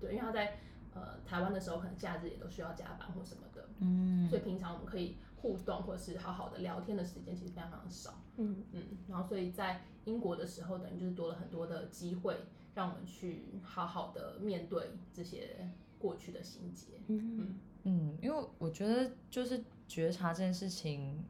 [0.00, 0.58] 对，因为他在
[0.94, 4.28] 呃台湾的时候可能假日也都需要加班或什么的，嗯。
[4.28, 4.42] 所以。
[4.42, 8.62] 平常我们可以互动或者是好好的聊天的时间其实非常非常少，嗯。
[8.70, 12.36] 嗯，然后所以在英国的时候，等于就是多了很多的机会，
[12.74, 15.68] 让我们去好好的面对这些
[16.00, 21.22] 过去的心结，嗯嗯，因为我觉得就是觉察这件事情，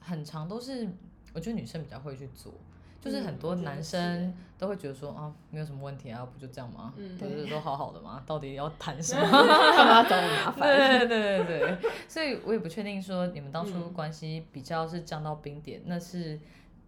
[0.00, 0.86] 很长都是
[1.32, 2.52] 我觉得女生比较会去做，
[3.00, 6.92] 就是很多男生都会觉得说啊，没有什么问题啊，不就这样吗？
[6.96, 8.22] 嗯不是都好好的吗？
[8.26, 9.22] 到底要谈什么？
[9.30, 10.60] 干嘛找我麻烦？
[10.60, 16.38] 对对对对， 所以我也不确定说你们当初嗯关系比较是降到冰点，那是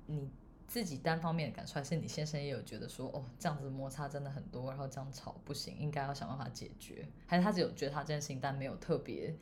[0.07, 0.29] 你
[0.69, 9.35] 自己单方面的感受，还是你先生也有觉得说哦这样子摩擦真的很多，然后这样吵不行，应该要想办法解决，还是他只有觉得他这件事情，但没有特别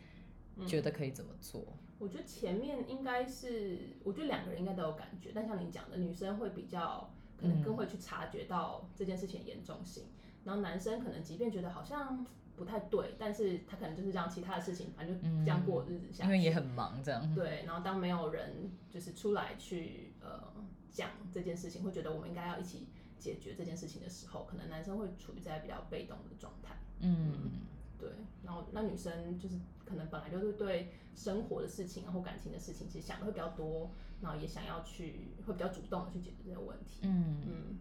[0.67, 1.63] 觉得可以怎么做？
[1.99, 10.05] 我觉得前面应该是，我觉得两个人应该都有感觉，但像你讲的，女生会比较可能更会去察觉到这件事情的严重性，
[10.45, 16.31] 然后男生可能即便觉得好像不太对，但是他可能就是这样其他的事情，反正就这样过日子下去。
[16.31, 17.35] 因为也很忙这样。
[17.35, 20.53] 对，然后当没有人就是出来去呃
[20.97, 22.87] 讲这件事情，会觉得我们应该要一起
[23.19, 26.75] 解决这件事情的时候，可能男生会处于在比较被动的状态。
[27.01, 27.51] 嗯
[27.99, 28.09] 对，
[28.43, 33.91] 然后那女生就是可能本来就是对生活的事情啊或感情的事情，其实想的会比较多，
[34.23, 37.01] 然后也想要去会比较主动的去解决这些问题。
[37.03, 37.43] 嗯。
[37.47, 37.79] 嗯，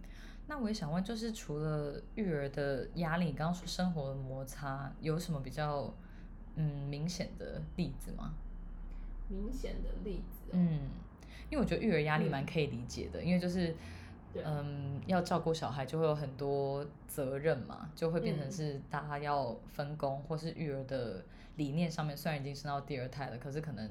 [0.47, 5.93] 那我也想问，就是除了育儿的压力，你刚刚说生活的摩擦，有什么比较
[6.55, 8.33] 嗯明显的例子吗？
[9.27, 10.79] 明显的例子、哦，嗯，
[11.49, 13.75] 因为我觉得育儿压力蛮可以理解的，因为就是
[14.43, 21.23] 嗯要照顾小孩就会有很多责任嘛，就会变成嗯是大家要分工，或是育儿的
[21.55, 23.89] 理念上面，虽然已经生到第二胎了，可是可能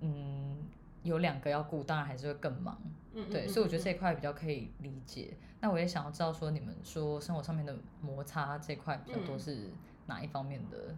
[0.00, 0.58] 嗯
[1.02, 2.78] 有两个要顾，当然还是会更忙。
[3.14, 5.36] 嗯，嗯对，嗯所以我觉得嗯这一块比较可以理解。
[5.60, 9.70] 那我也想要知道说，你们说生活上面的摩擦这块比较多嗯是
[10.06, 10.96] 哪一方面的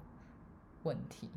[0.83, 1.31] 问题？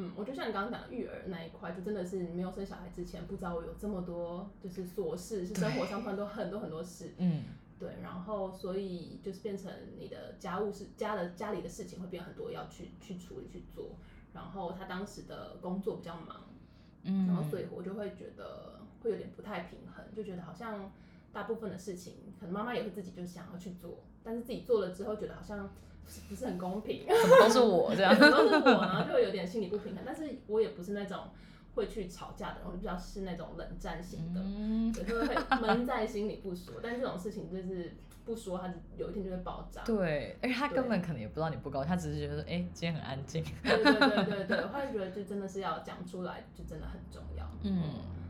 [0.00, 7.12] 嗯，我就像你刚刚讲的育儿那一块，就真的是没有生小孩之前，不知道我有这么多就是琐事，是生活上突然都很多很多事。
[7.18, 7.42] 嗯
[7.80, 13.90] 对，然后所以就是变成你的家务事、家的家里的事情会变很多要去去处理去做。
[14.32, 16.44] 然后他当时的工作比较忙，
[17.02, 20.92] 嗯然后嗯所以我就会觉得会有点不太平衡，就觉得好像
[21.32, 25.70] 大部分的事情，可能妈妈也会自己就想要去做，但是自己做了之后，觉得好像
[26.28, 28.14] 不是很公平，怎么都是我这样？
[28.18, 30.02] 对都是我，然后就会有点心理不平衡。
[30.04, 31.28] 但是我也不是那种
[31.74, 36.74] 会去吵架的人，我比较是那种冷战型的，嗯，对，就会闷在心里不说。
[36.82, 37.94] 但是这种事情就是
[38.24, 39.82] 不说，他有一天就会爆炸。
[39.84, 43.44] 对，而且他根本可能也不知道你不高兴，他只是觉得哎、今天很安静。
[43.62, 47.46] 对对对对对，我会觉得就真的是要讲出来，就真的很重要。
[47.62, 47.82] 嗯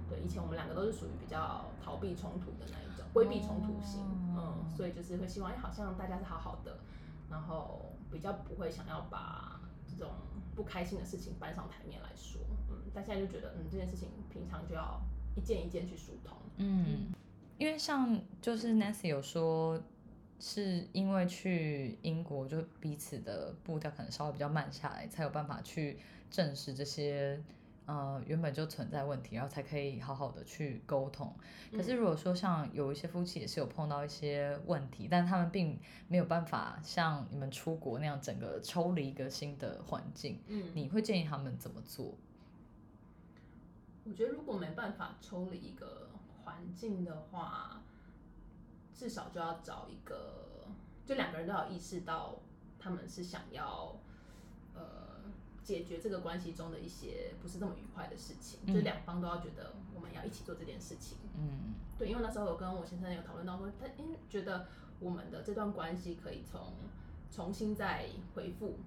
[0.09, 4.01] 对，以前我们两个都是属于比较逃避冲突的那一种，规避冲突型，
[4.35, 6.79] 哦嗯，所以就是会希望，哎，好像大家是好好的，
[7.31, 10.11] 然后比较不会想要把这种
[10.55, 15.01] 不开心的事情搬上台面来说，嗯，但现在就觉得，嗯，这件事情平常就要
[15.37, 17.13] 一件一件去疏通，嗯，
[17.59, 19.81] 因为像就是 Nancy 有说，
[20.41, 25.99] 是因为去英国就彼此的步调可能稍微比较慢下来，才有办法去
[26.31, 27.41] 正视这些
[27.89, 31.35] 呃原本就存在问题，然后才可以好好的去沟通。
[31.73, 42.15] 可是如果说像有一些夫妻也是有碰到一些问题，但他们并没有办法像你们出国那样整个抽离一个新的环境，嗯，你会建议他们怎么做？
[44.05, 46.11] 我觉得如果没办法抽离一个
[46.45, 47.83] 环境的话，
[48.95, 50.67] 至少就要找一个，
[51.07, 52.37] 就两个人都要意识到
[52.79, 54.08] 他们是想要呃
[55.69, 61.19] 解决这个关系中的一些不是这么愉快的事情，嗯就两方都要觉得我们要一起做这件事情。
[61.37, 64.67] 嗯对，因为那时候有跟我先生有讨论到说，他因为觉得
[64.99, 66.73] 我们的这段关系可以从
[67.31, 68.79] 重新再回复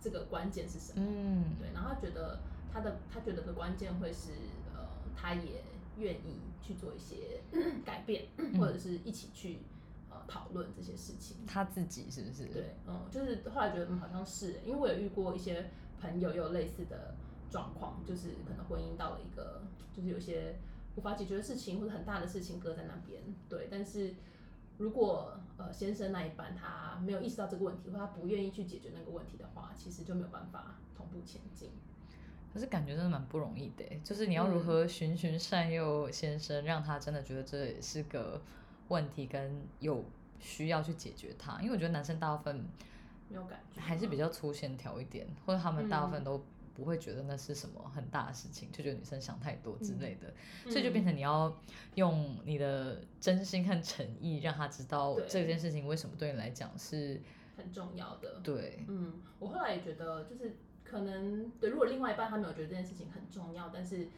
[0.00, 1.04] 这个关键是什么。
[1.06, 2.40] 嗯对，然后他觉得
[2.72, 4.30] 他的他觉得的关键会是
[4.74, 5.62] 呃，他也
[5.98, 7.42] 愿意去做一些
[7.84, 8.24] 改变，
[8.58, 9.58] 或者是一起去
[10.10, 11.36] 呃讨论这些事情。
[11.46, 12.46] 他自己是不是？
[12.46, 15.70] 对，嗯，就是后来觉得嗯好像是，因为我有遇过一些
[16.04, 17.14] 朋友也有类似的
[17.50, 19.62] 状况，就是可能婚姻到了一个
[19.92, 20.56] 就是有些
[20.96, 23.68] 无法解决的事情或者很大的事情搁在那边，对。
[23.70, 24.14] 但是
[24.76, 31.70] 如果呃先生那一半他没有意识到这个问题，或他不愿意去解决那个问题的话，其实就没有办法同步前进。
[32.52, 38.40] 可是感觉真的蛮不容易的，就是你要如何循循善诱先生，让他真的觉得这也是个
[38.88, 40.04] 问题，跟有
[40.38, 41.60] 需要去解决它。
[41.60, 42.64] 因为我觉得男生大部分
[43.28, 46.24] 没有感觉，还是比较粗线条一点，或者他们大部分嗯。
[46.24, 50.34] 都不会觉得那是什么很大的事情，就觉得女生想太多之类的，
[50.64, 51.56] 嗯所以就变成你要
[51.94, 57.20] 用你的真心和诚意，让他知道这件事情为什么对你来讲是
[57.56, 58.40] 很重要的。
[58.42, 64.08] 对，嗯，我后来也觉得，就是可能对，如果另外一半他没有觉得这件事情很重要，但是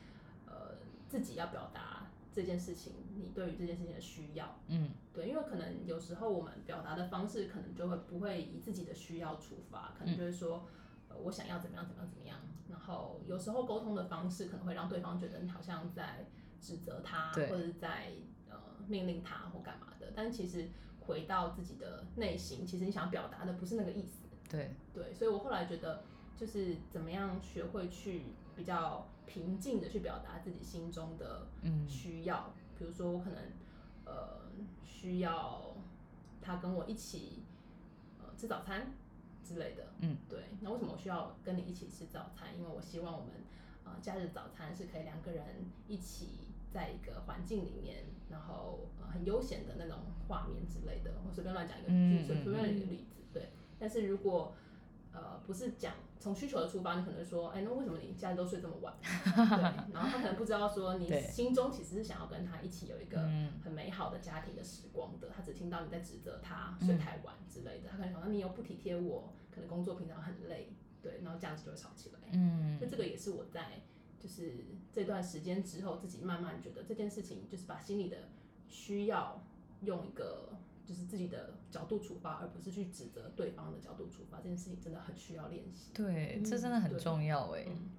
[0.46, 1.95] 呃自己要表达
[2.36, 4.90] 这件事情，你对于这件事情的需要，嗯。
[5.14, 10.68] 对，因为可能有时候我们表达的方式可能就会不会以自己的需要出发，可能就是说，
[11.08, 16.26] 呃，我想要怎么样怎么样怎么样，然后有时候沟通的方式可能会让对方觉得你好像在
[16.60, 18.12] 指责他，或者是在
[18.50, 20.68] 呃命令他或干嘛的，但其实
[21.00, 24.26] 回到自己的内心，其实你想表达的不是那个意思。
[24.50, 26.04] 对，对，所以我后来觉得，
[26.36, 28.24] 就是怎么样学会去
[28.56, 33.38] 比较平静的去表达自己心中的嗯需要，比如说我可能
[34.04, 34.40] 呃
[34.84, 35.76] 需要
[36.40, 37.42] 他跟我一起
[38.18, 38.94] 呃吃早餐
[39.44, 40.44] 之类的，嗯，对。
[40.60, 42.48] 那为什么我需要跟你一起吃早餐？
[42.56, 43.30] 因为我希望我们
[43.84, 45.44] 呃假日早餐是可以两个人
[45.86, 51.12] 一起在一个环境里面，然后呃很悠闲的那种画面之类的。
[51.26, 53.50] 我随便乱讲一个，嗯就随随便嗯一个例子，对。
[53.78, 54.54] 但是如果
[55.16, 58.94] 呃不是讲从需求的出发，你可能说，哎、那为什么你假日都睡这么晚？
[59.00, 72.18] 对，然后他可能不知道说你心中其实是想要跟他一起有一个嗯很美好的家庭的时光的，他只听到你在指责他睡太晚之类的，他可能想到你又不体贴我，可能工作平常很累，对，然后这样子就会吵起来。
[72.32, 73.82] 嗯所以这个也是我在
[74.18, 78.16] 就是这段时间之后，自己慢慢觉得这件事情就是把心里的
[78.66, 79.40] 需要
[79.82, 80.50] 用一个
[80.86, 85.90] 就是自己的角度出发，而不是去指责对方的角度出发，这件事情真的很需要练习。
[85.92, 87.66] 对，这嗯真的很重要哎。
[87.66, 87.90] 嗯，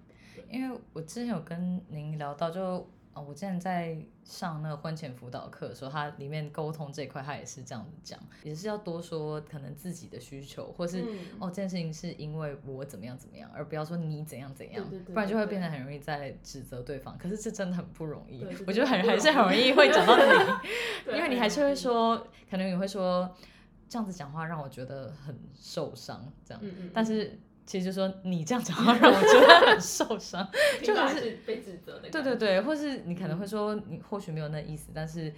[0.49, 17.17] 因为我之前有跟您聊到就，呃我之前在上那个婚前辅导课的时候，它里面沟通这一块，它也是这样子讲，也是要多说可能自己的需求，或是、嗯哦这件事情是因为我怎么样怎么样，而不要说你怎样怎样，对对对不然就会变得很容易在指责对方。
[17.17, 20.23] 可是这真的很不容易， 我觉得很还是很容容易易会讲到你，
[21.05, 22.17] 对因为你还是会说，
[22.49, 23.33] 可能你会说
[23.89, 27.39] 这样子讲话让我觉得很受伤，这样，嗯嗯，但是。
[27.67, 30.49] 其实就说你这样讲话让我觉得很受伤，
[30.81, 32.09] 就还是是被指责的。
[32.09, 35.31] 对对对，或是你可能会嗯说你或许没有那意思，但是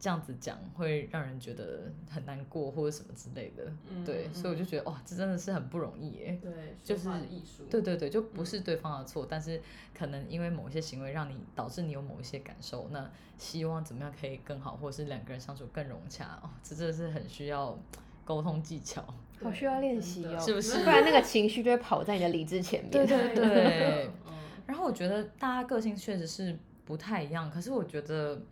[0.00, 3.70] 这样子讲会让人觉得很难过或者什么之类的。
[3.90, 6.38] 嗯对，嗯所以我就觉得哇，这真的是很不容易耶。
[6.42, 7.64] 对，就是艺术。
[7.70, 9.60] 对对对，就不是对方的错，但是
[9.94, 17.78] 可能因为某一些行为让你导致你有某一些感受，那希望怎么样可以更好，或是两个人相处更融洽哦，这真的是很需要
[18.26, 19.02] 沟通技巧。
[19.42, 22.90] 好需要练习哦，是不是不然那个情绪就会跑在你的理智前面。
[22.90, 24.34] 对对对嗯，
[24.66, 28.42] 然后我觉得大家个性确实是不太一样，可是我觉得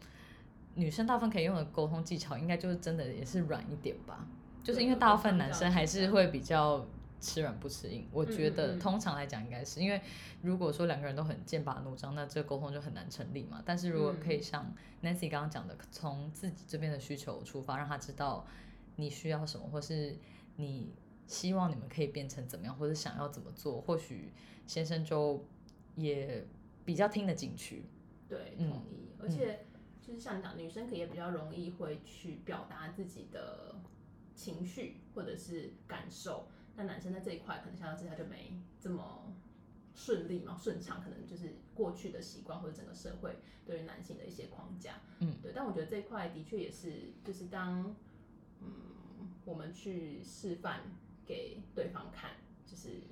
[0.75, 4.27] 女生大部分可以用的沟通技巧，应该就是真的也是软一点吧。
[4.63, 6.87] 就是因为大部分男生还是会比较
[7.19, 9.99] 吃软不吃硬，我觉得通常来讲应该是因为
[10.43, 13.63] 如果说两个人都很剑拔弩张，那这个沟通就很难成立嘛。
[13.65, 18.47] 但是如果可以嗯像 Nancy 刚刚讲的，从自己这边的需求出发，让他知道
[18.97, 20.17] 你需要什么，或是
[20.57, 20.93] 你
[21.27, 24.33] 希望你们可以变成怎么样，或者想要怎么做，或许
[24.67, 25.45] 先生就
[25.95, 26.47] 也
[26.85, 27.85] 比较听得进去。
[28.29, 29.11] 对，嗯同意。
[29.19, 29.67] 而且
[30.01, 33.75] 就是像你讲，女生可以也比较容易会去表达自己的
[34.35, 39.33] 情绪或者是感受，那男生在这一块可能相较之下就没这么
[39.95, 45.01] 顺利嘛，顺畅，可能就是过去的习惯或者整个社会对于男性的一些框架。
[45.21, 45.53] 嗯，对。
[45.55, 47.95] 但我觉得这一块的确也是，就是当
[48.65, 50.81] 嗯我们去示范
[51.27, 52.31] 给对方看，
[52.67, 53.03] 就是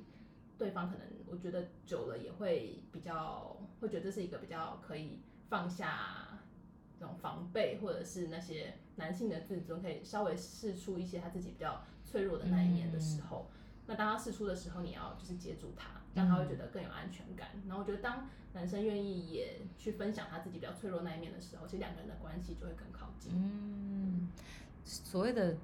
[0.57, 6.39] 对方可能我觉得久了也会比较会觉得这是一个比较可以放下
[6.99, 13.51] 这种防备或者是那些男性的自尊，可以稍微试出一些他自己比较脆弱的那一面的时候，
[13.87, 17.49] 那当他试出的时候，你要就是接住他，让他会觉得更有安全感。
[17.67, 23.33] 然后我觉得当男生愿意也去分享他自己比较脆弱那一面的时候，其实两个人的关系就会更靠近。
[23.35, 24.29] 嗯，
[24.85, 25.57] 所谓的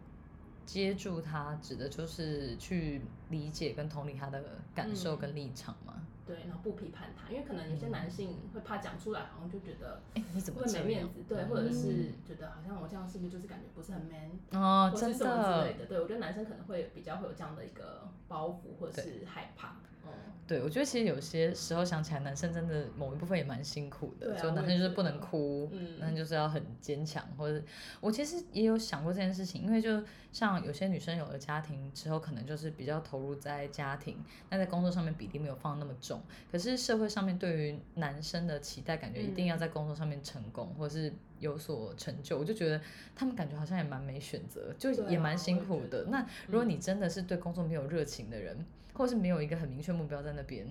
[0.64, 3.00] 接住他，指的就是去
[3.30, 4.42] 理解跟同理他的
[4.74, 5.94] 感受嗯跟立场嘛。
[6.28, 10.70] 对，然后不批判他，因为可能有些男性会怕讲出来，好像就觉得哎、你怎么会？
[10.74, 15.86] 没面子，对，或者嗯是觉得好像我这样是不是就是感觉不是很 man，哦，真或是什么之的类，的。
[15.86, 19.76] 对我觉得男生可能会比较会有这样的一个包袱或者是害怕。
[20.04, 20.12] 嗯，
[20.46, 27.62] 对我觉得其实有些时候想起来，男生真的某一部分也蛮辛苦的，就男生就是不能哭，嗯那就是要很坚强，或者
[28.00, 30.02] 我其实也有想过这件事情，因为就
[30.32, 34.16] 像有些女生有了家庭之后，可能就是比较投入在家庭，
[34.50, 42.80] 那在工作上面比例没有放那么重，可是社会上面对于男生的期待，感觉一定要嗯在工作上面成功，或者是有所成就，我就觉得
[43.14, 45.58] 他们感觉好像也蛮没选择，就也蛮辛。
[45.58, 48.64] 苦的那如果嗯你真的是对工作没有热情的人，
[48.94, 50.66] 或者是没有一个很明确目标在那边，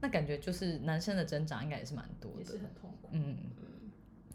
[0.00, 2.52] 那感觉就是男生的挣扎应该也是蛮多的也是。
[2.52, 3.08] 很痛苦。
[3.12, 3.59] 嗯，嗯，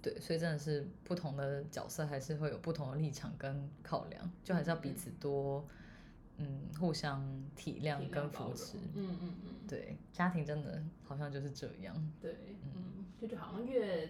[0.06, 5.66] 对，所以真的是不同的角色还是会有不同的立场跟考量，就还是要彼此多
[6.38, 7.26] 嗯互相
[7.56, 8.78] 体谅跟扶持。
[8.93, 11.95] 嗯嗯嗯，对，家庭真的好像就是这样。
[12.22, 14.08] 对，嗯，就就好像越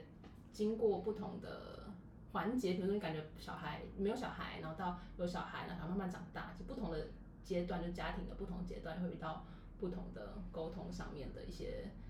[0.52, 1.88] 经过不同的
[2.34, 7.08] 环节，比如说你感觉小孩没有小孩，然后到有小孩，然后慢慢长大，就不同的
[7.46, 9.46] 阶段，就家庭的不同阶段会遇到
[9.80, 12.05] 不同的沟通上面的一些呃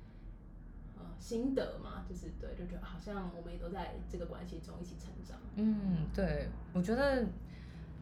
[1.20, 5.38] 心得嘛，就是对，就觉得好像我们也都在这个关系中一起成长。
[5.56, 7.26] 嗯，对，我觉得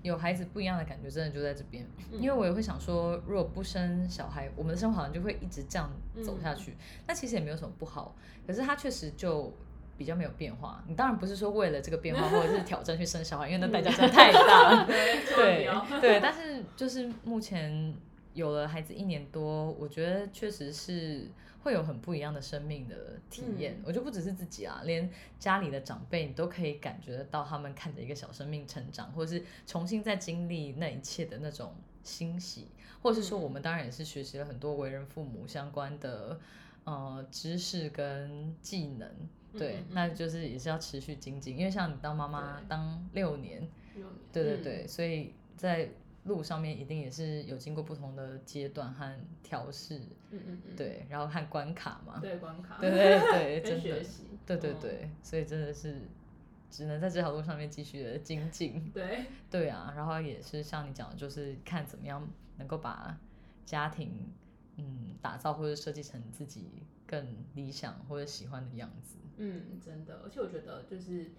[0.01, 1.85] 有孩子不一样的感觉，真的就在这边。
[2.11, 5.91] 嗯因为我也会想说，如果不生小孩，我们的生活好像就会一直这样
[6.23, 6.75] 走下去。
[7.07, 9.51] 那其实也没有什么不好，可是它确实就
[9.97, 10.83] 比较没有变化。
[10.87, 14.85] 你当然不是说为了这个变化或者是挑战去生小孩，因为那代价真的太大了。
[14.87, 15.69] 对
[16.01, 17.95] 对，但是就是目前
[18.33, 21.27] 有了孩子一年多，我觉得确实是
[21.63, 23.75] 会有很不一样的生命的体验。
[23.75, 25.09] 嗯我觉得不只是自己啊，连
[25.39, 31.73] 家里的长辈你都可以感觉得到，他们看着一个小生命成长，或者是重新再经历那一切的那种
[32.03, 32.67] 欣喜，
[33.01, 36.39] 或者是说嗯我们当然也是学习了很多为人父母相关的
[36.83, 39.09] 呃知识跟技能。
[39.55, 43.69] 对，嗯嗯那就是也是要持续精进，因为像你当妈妈当六年，
[44.31, 45.87] 对对嗯对，所以在
[46.25, 49.99] 路上面一定也是有经过不同的阶段和调试，
[50.31, 52.89] 嗯嗯嗯，对，然后和关卡嘛，对关卡，对
[53.31, 54.05] 对对，真的，
[54.45, 56.01] 对对嗯对，所以真的是
[56.69, 63.17] 只能在这条路上面继续的精进，对，对啊，然后也是像你讲的，就是看怎么样能够把
[63.65, 64.31] 家庭
[64.77, 66.69] 嗯打造或者设计成自己
[67.05, 71.31] 更理想或者喜欢的样子，嗯，真的，而且我觉得就是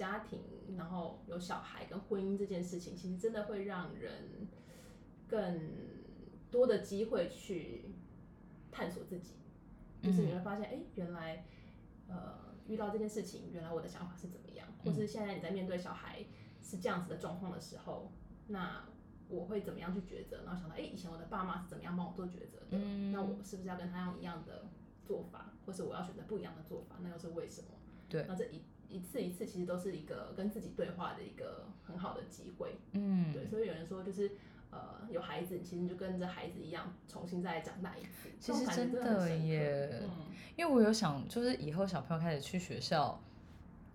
[0.00, 0.40] 家庭，
[0.78, 4.48] 然后有小孩跟婚姻这件事情，其实真的会让人
[5.28, 5.60] 更
[6.50, 7.84] 多的机会去
[8.72, 9.34] 探索自己。
[10.02, 11.44] 就是你会发现，哎、原来
[12.08, 16.24] 呃遇到这件事情，原来我的想法是怎么样，或是现在你在面对小孩
[16.62, 18.10] 是这样子的状况的时候，
[18.46, 18.88] 那
[19.28, 20.42] 我会怎么样去抉择？
[20.46, 22.78] 然后想到，哎、以前我的爸妈是怎么样帮我做抉择的？
[22.78, 24.70] 嗯那我是不是要跟他用一样的
[25.04, 26.96] 做法，或是我要选择不一样的做法？
[27.02, 27.68] 那又是为什么？
[28.08, 32.78] 对那这一一次一次其实都是一个跟自己对话的一个很好的机会。
[32.92, 34.32] 嗯，对，所以有人说就是。
[34.72, 38.28] 呃，有孩子，其实就跟着孩子一样，重新再长大一次。
[38.38, 43.20] 其实真真的耶嗯，因为我有想，就是以后小朋友开始去学校，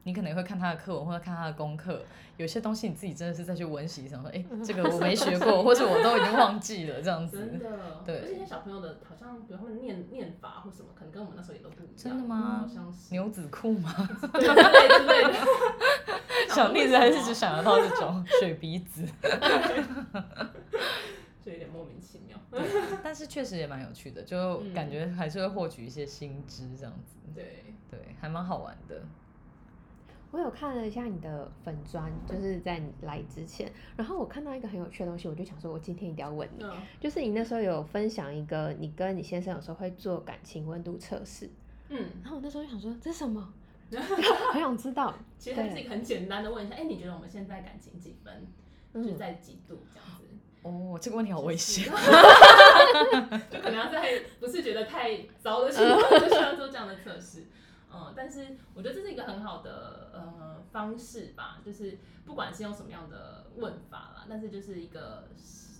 [0.05, 1.99] 你可能也会看他的课文或者看他的功课，
[2.37, 7.39] 有些东西你自己真的是再去温习，想说，哎、这个我没学过， 或者我都已经忘记了，这样子。
[7.39, 7.67] 真的，
[8.05, 11.95] 对而且现在小朋友的好像，比如他们念念法或什么，可能跟我们那时候也都不一样。
[11.97, 13.11] 真的吗好像是。
[13.15, 13.91] 牛仔裤吗？
[14.33, 15.33] 对之类之类的。
[16.53, 19.03] 小栗子还是只想得到这种水鼻子，
[21.43, 22.37] 就有点莫名其妙。
[23.03, 29.01] 但是确实也蛮有趣的，就感觉还是会获取一些新知，这样子，对，对，还蛮好玩的。
[30.35, 41.49] 我有看了一下你的粉砖，就是在你来之前，然后我看到一个很有趣的东西，我就想说，我今天一定要问你，嗯就是你那时候有分享一个，你跟你先生有时候会做感情温度测试，
[41.87, 43.53] 嗯，然后我那时候就想说这是什么，
[44.51, 45.13] 很想知道。
[45.39, 48.45] 其实它是一个很简单的问一下，哎，你觉得我们现在感情几分？
[48.93, 50.25] 就是嗯，在几度这样子？
[50.63, 51.85] 哦，这个问题好危险。
[53.49, 57.45] 就可能要在不是觉得太糟的情况，就需要做这样的测试。
[57.93, 65.29] 嗯，但是我觉得这是一个很好的呃方式吧，就是不管是用什么样的问法啦，但是就是一个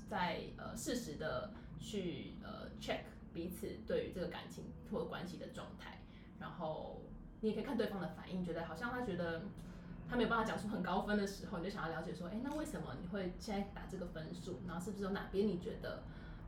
[0.09, 3.01] 在呃适时的去呃 check
[3.33, 6.01] 彼此对于这个感情或关系的状态，
[6.39, 7.01] 然后
[7.41, 9.41] 你也可以看对方的反应，觉得好像他觉得
[10.07, 14.61] 他没有办法讲出很高分的时候，你就想要了解说，哎、那为什么你会现在打这个分数？
[14.65, 16.03] 然后是不是有哪边你觉得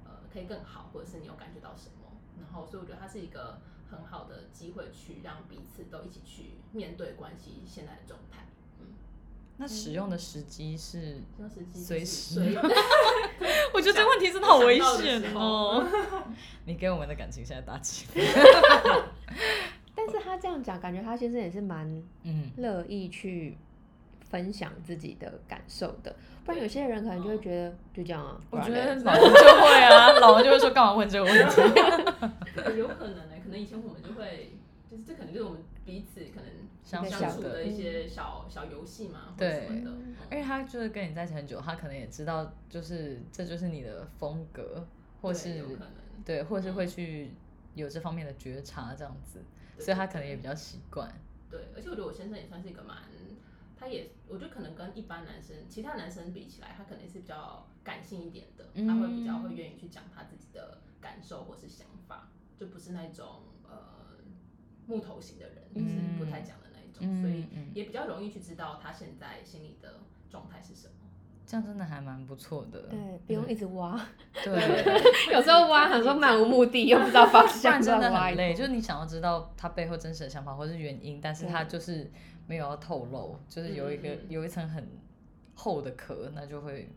[0.05, 2.07] 呃可以更好，或者是你有感觉到什么？
[2.39, 8.45] 然后，所以我觉得它是一个很好的机会，去让彼此都一起去面对关系现在的状态。
[8.79, 8.87] 嗯，
[9.57, 12.39] 那使用的时机是， 那实际随时
[13.73, 15.85] 我觉得这个问题真的好危险哦。
[16.65, 18.05] 你给我们的感情现在打击。
[19.95, 23.57] 但是他这样讲，感觉他先生也是蛮嗯，乐意去
[24.29, 26.15] 分享自己的感受的，
[26.45, 28.39] 不然有些人可能就会觉得就这样啊。
[28.49, 31.61] 我觉得老王就会啊， 老王就会说干嘛问这个问题？
[32.77, 34.51] 有可能呢、可能以前我们就会，
[34.89, 36.49] 就是这可能就是我们彼此可能
[36.83, 39.91] 相处相处的的一些小小游戏嘛，或什么的。
[39.91, 44.85] 嗯而且他就是跟你在一起很久，他可能也知道，就是这就是你的风格，
[45.21, 45.87] 或是有可能
[46.25, 47.31] 对，或是嗯会去
[47.75, 49.39] 有这方面的觉察这样子，
[49.79, 51.09] 所以他可能也比较习惯。
[51.49, 52.97] 对，而且我觉得我先生也算是一个蛮，
[53.79, 64.17] 他也我觉得可能跟一般男生、其他男生比起来，他可能是比较感性一点的，他会比较会愿意去讲他自己的感受或是想法，就不是那种呃
[64.87, 67.67] 木头型的人，就是不太讲的那一种，嗯所以嗯。
[67.73, 69.99] 也比较容易去知道他现在心里的
[70.29, 70.93] 状态是什么。
[71.45, 72.89] 这样真的还蛮不错的。
[72.89, 73.97] 对，不用一直挖，
[74.43, 74.53] 对，
[75.31, 78.53] 有时候挖很多漫无目的，又不知道方向，然真的很累。
[78.53, 82.11] 就是你想要知道他背后真实的想法或是原因，但是他就是
[82.47, 84.87] 没有要透露，就是有一个有一层很
[85.53, 86.89] 厚的壳，那就会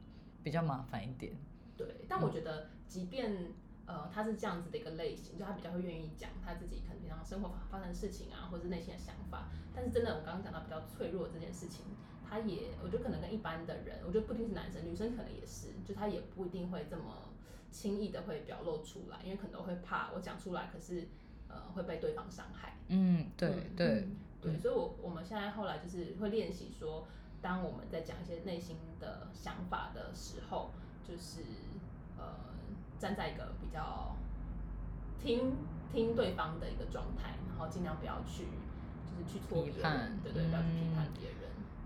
[0.43, 1.33] 比较麻烦一点。
[1.77, 3.53] 对，但我觉得，即便
[3.87, 9.49] 呃他是这样子的一个类型，就他比较会愿意讲他自己可能平常生活发生的事情啊，或者是内心的想法。
[9.75, 11.85] 但是真的，我刚刚讲到比较脆弱的这件事情，
[12.29, 17.33] 他也我觉得可能跟一般的人，我觉得不一定是男生，女生可能也是，就他也不一定会这么
[17.71, 21.09] 轻易的会表露出来，因为可能都会怕我讲出来，可是
[21.49, 22.77] 呃会被对方伤害。
[22.89, 27.07] 嗯，对嗯对，所以我我们现在后来就是会练习说，
[27.43, 30.71] 当我们在讲一些内心的想法的时候，
[31.07, 31.43] 就是
[32.17, 32.25] 呃
[32.99, 34.17] 站在一个比较
[35.23, 35.57] 听
[35.93, 38.45] 听对方的一个状态，然后尽量不要去
[39.05, 41.40] 就是去戳别人，对对，不要去批判别人，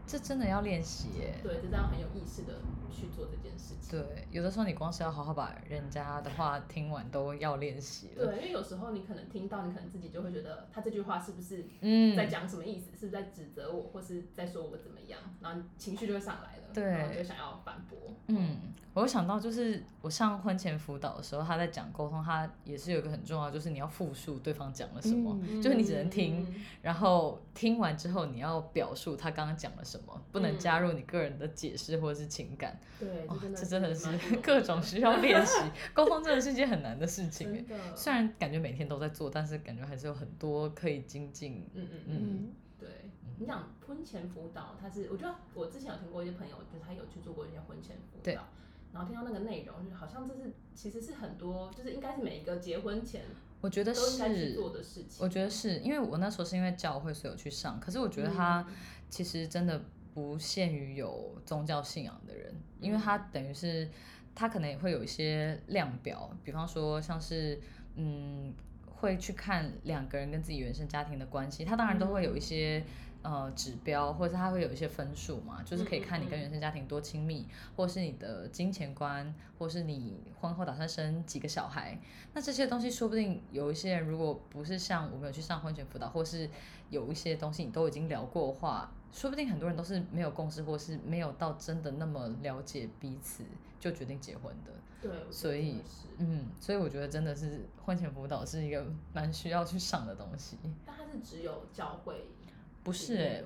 [0.06, 1.34] 这真的要练习耶。
[1.42, 2.54] 对，就这样很有意识的
[2.90, 3.98] 去做这件事情。
[3.98, 8.26] 对，有的时候你光是要好好把人家的话听完，都要练习了。
[8.26, 12.90] 对，因为有时候你可能听到，你可能自己就会觉得他这句话是不是嗯在讲什么意思？
[12.98, 15.20] 是不是在指责我，或是在说我怎么样？
[15.40, 17.98] 然后情绪就会上来了，对然后就想要反驳。
[18.28, 18.58] 嗯，
[18.94, 32.78] 我有想到，就是我上婚前辅导的时候，他在讲沟通，他也是有一个很重要，就是你要复述对方讲了什么，嗯就是你只能听，嗯然后听完之后你要表述他刚刚讲了什么，不能加入你个人的解释或者是情感。
[33.00, 34.08] 对，哦这真，的是
[34.40, 35.58] 各种需要练习，
[35.92, 37.66] 沟通真的是一件很难的事情
[37.96, 41.68] 虽然感觉每天都在做，但是感觉还是有很多可以精进。
[41.74, 42.88] 嗯嗯嗯，嗯嗯，对。
[43.36, 48.46] 你讲婚前辅导，他是我觉得我之前有听过一些朋友，就是他有去做过一些婚前辅导，
[48.94, 53.22] 然后听到那个内容，就是好像这是其实是很多，就是应该是每一个结婚前
[53.60, 55.18] 我觉得是，做的事情。
[55.18, 58.74] 我觉得是因为我那时候是因为教会所以有去上，可是我觉得他嗯
[59.10, 59.82] 其实真的
[60.14, 63.90] 不限于有宗教信仰的人，因为他等于是
[64.32, 67.60] 他可能也会有一些量表，比方说像是
[67.96, 68.54] 嗯
[68.86, 72.84] 会去看两个人跟自己原生家庭的关系，他当然都会有一些。
[73.24, 81.98] 呃，指标或者他会有一些分数嘛，就是可以看你跟原生家庭多亲密，或是你的金钱观，或是你婚后打算生几个小孩。
[82.34, 86.50] 那这些东西说不定有一些人如果不是像我们有去上婚前辅导，或是
[86.90, 93.42] 有一些东西你都已经聊过的话，说不定很多人都是没有共识，或是没有到真的那么了解彼此
[93.80, 94.72] 就决定结婚的。
[95.00, 95.80] 对，所以
[96.18, 100.58] 嗯，所以我觉得真的是婚前辅导是一个蛮需要去上的东西。
[100.84, 102.26] 但它是只有教会
[102.84, 103.42] 不是哎、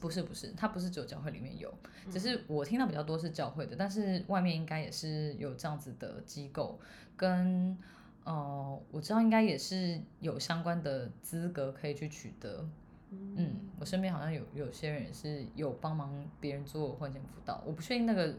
[0.00, 1.72] 不是不是，它不是只有教会里面有，
[2.06, 6.80] 嗯只是我听到比较多是教会的，但是外面应该也是有这样子的机构，
[7.16, 7.78] 跟
[8.24, 12.68] 呃我知道应该也是有相关的资格可以去取得。
[13.10, 18.34] 嗯，我身边好像有有些人也是有帮忙别人做婚前辅导，我不确定那个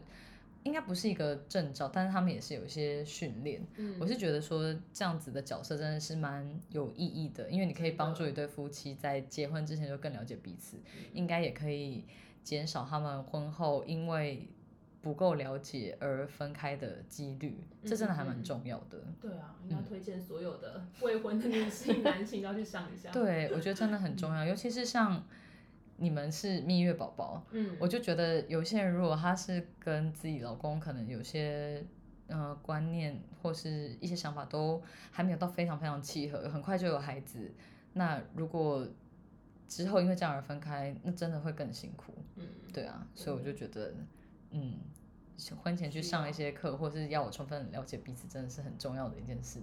[0.66, 3.64] 应该不是一个证照，但是他们也是有一些训练。
[3.76, 10.76] 嗯我是觉得说这样子的角色真的是蛮有意义的，因为你可以帮助一对夫妻在结婚之前就更了解彼此，
[11.12, 12.04] 应该也可以
[12.42, 14.48] 减少他们婚后因为
[15.00, 18.98] 不够了解而分开的几率，这真的还蛮重要的。
[19.22, 25.24] 对啊，应该推荐所有的未婚的女性、男性都要去上一下。，对，我觉得真的很重要， 尤其是像
[25.96, 31.84] 你们是蜜月宝宝，嗯，我就觉得有些人如果他是跟自己老公可能有些
[32.28, 37.52] 呃观念或是一些想法都还没有到非常非常契合，很快就有孩子，
[37.94, 38.86] 那如果
[39.68, 42.14] 之后因为这样而分开，那真的会更辛苦。
[42.36, 43.94] 嗯，对啊，所以我就觉得，
[44.50, 44.74] 嗯，
[45.62, 49.60] 婚前去上一些课，或是要我充分了解彼此，真的是很重要的一件事。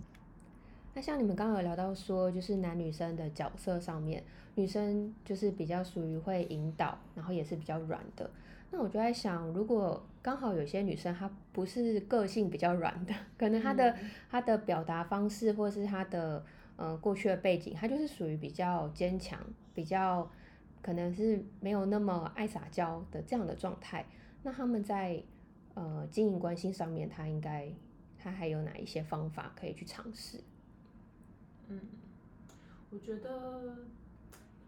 [0.94, 4.24] 那像你们刚刚有聊到说，就是男女生的角色上面，
[4.56, 8.30] 女生就是比较属于会引导，然后也是比较软的。
[8.70, 13.96] 那我就在想，如果刚好有些女生她不是个性比较软的，可能她的、
[14.30, 16.44] 她的表达方式或是她的
[16.76, 19.40] 呃过去的背景，她就是属于比较坚强，
[19.74, 20.30] 比较
[20.82, 24.06] 可能是没有那么爱撒娇的这样的状态。
[24.44, 25.22] 那他们在
[25.74, 27.72] 呃经营关系上面，她应该
[28.18, 30.40] 她还有哪一些方法可以去尝试？
[31.70, 31.80] 嗯，
[32.90, 33.86] 我觉得，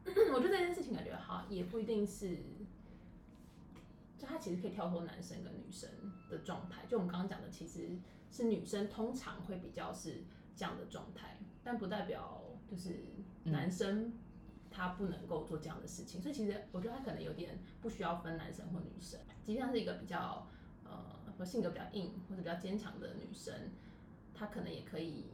[0.34, 2.38] 我觉得这件事情感觉哈，也不一定是，
[4.18, 5.90] 就他其实可以跳脱男生跟女生
[6.30, 6.86] 的状态。
[6.88, 7.98] 就我们刚刚讲的，其实
[8.32, 10.24] 是女生通常会比较是
[10.56, 13.06] 这样的状态，但不代表就是
[13.44, 14.14] 男生
[14.72, 16.22] 他不能够做这样的事情。
[16.22, 20.48] 所以其实我觉得他可能有点不需要分男生或女生，即便是一个比较
[20.86, 23.54] 呃性格比较硬或者比较坚强的女生，
[24.34, 25.26] 她可能也可以。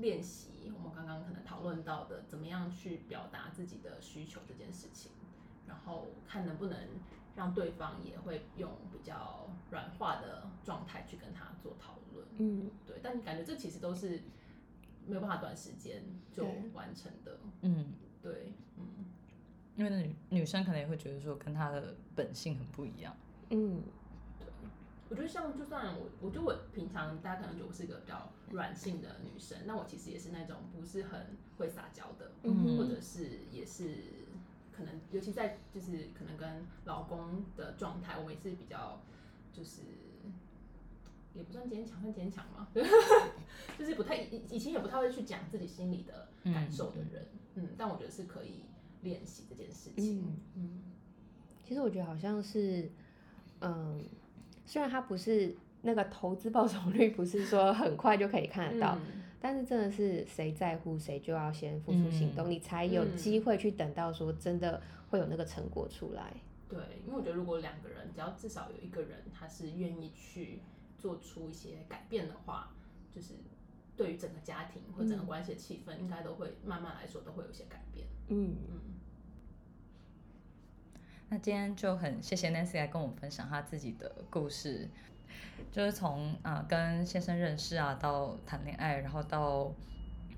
[0.00, 5.12] 练习我们刚刚可能讨论到的，怎么样去表达自己的需求这件事情，
[5.66, 6.76] 然后看能不能
[7.36, 12.26] 让对方也会用比较软化的状态去跟他做讨论。
[12.38, 12.98] 嗯，对。
[13.02, 14.22] 但你感觉这其实都是
[15.06, 17.38] 没有办法短时间就完成的。
[17.62, 17.92] 嗯，
[18.22, 19.04] 对，嗯，
[19.76, 23.14] 因为女女生可能也会觉得说跟她的本性很不一样。
[23.50, 23.82] 嗯。
[25.10, 33.96] 我觉得像就算我，我觉得我平常大家可能觉得我是一个比较软性的女生，那我其实也是那种不是很会撒娇的，或者是也是
[34.70, 39.02] 可能，尤其在就是可能跟老公的状态，我们也是比较
[39.52, 39.80] 就是
[41.34, 42.68] 也不算坚强，算坚强嘛，
[43.76, 48.64] 就是不太以以前也不太会去讲自己心里的感受的人，嗯，但我觉得是可以
[49.02, 50.82] 练习这件事情，嗯，
[51.64, 52.88] 其实我觉得好像是，
[53.60, 54.04] 嗯。
[54.70, 55.52] 虽然它不是
[55.82, 58.96] 那个投资报酬率，不是说很快就可以看得到，
[59.40, 66.32] 但是真的是谁在乎谁就要先付出行动，你才有机会去等到说真的会有那个成果出来。
[66.68, 70.60] 对，因为我觉得如果两个人只要至少有一个人他是愿意去
[70.96, 72.72] 做出一些改变的话，
[73.12, 73.34] 就是
[73.96, 78.06] 对于整个家庭或整个关系的气氛，应该都会慢慢来说都会有一些改变。
[78.28, 78.80] 嗯嗯。
[81.32, 84.88] 那今天就很谢谢 Nancy 来跟我们分享她自己的故事，
[85.70, 89.72] 就是从啊跟先生认识啊，到谈恋爱，然后到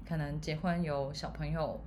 [0.07, 1.81] 可能结婚有小朋友，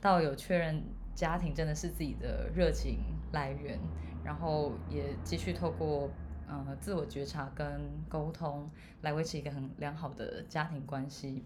[0.00, 0.82] 到有确认
[1.14, 2.98] 家庭真的是自己的热情
[3.30, 3.78] 来源，
[4.24, 6.10] 然后也继续透过
[6.48, 8.68] 呃自我觉察跟沟通
[9.02, 11.44] 来维持一个很良好的家庭关系。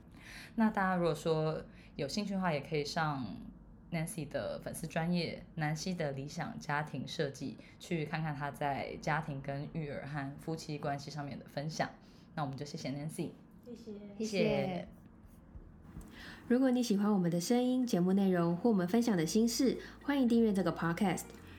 [0.55, 1.62] 那大家如果说
[1.96, 3.26] 有兴趣的话，也可以上。
[3.95, 11.88] Nancy 的粉丝专业，南希的理想家庭设计，去看看她在家庭跟育儿和夫妻关系上面的分享。
[12.34, 13.30] 那我们就谢谢 Nancy，
[13.64, 14.88] 谢谢，谢谢。
[16.49, 21.22] 如果你喜欢我们的声音、节目内容或我们分享的心事，欢迎订阅这个 Podcast。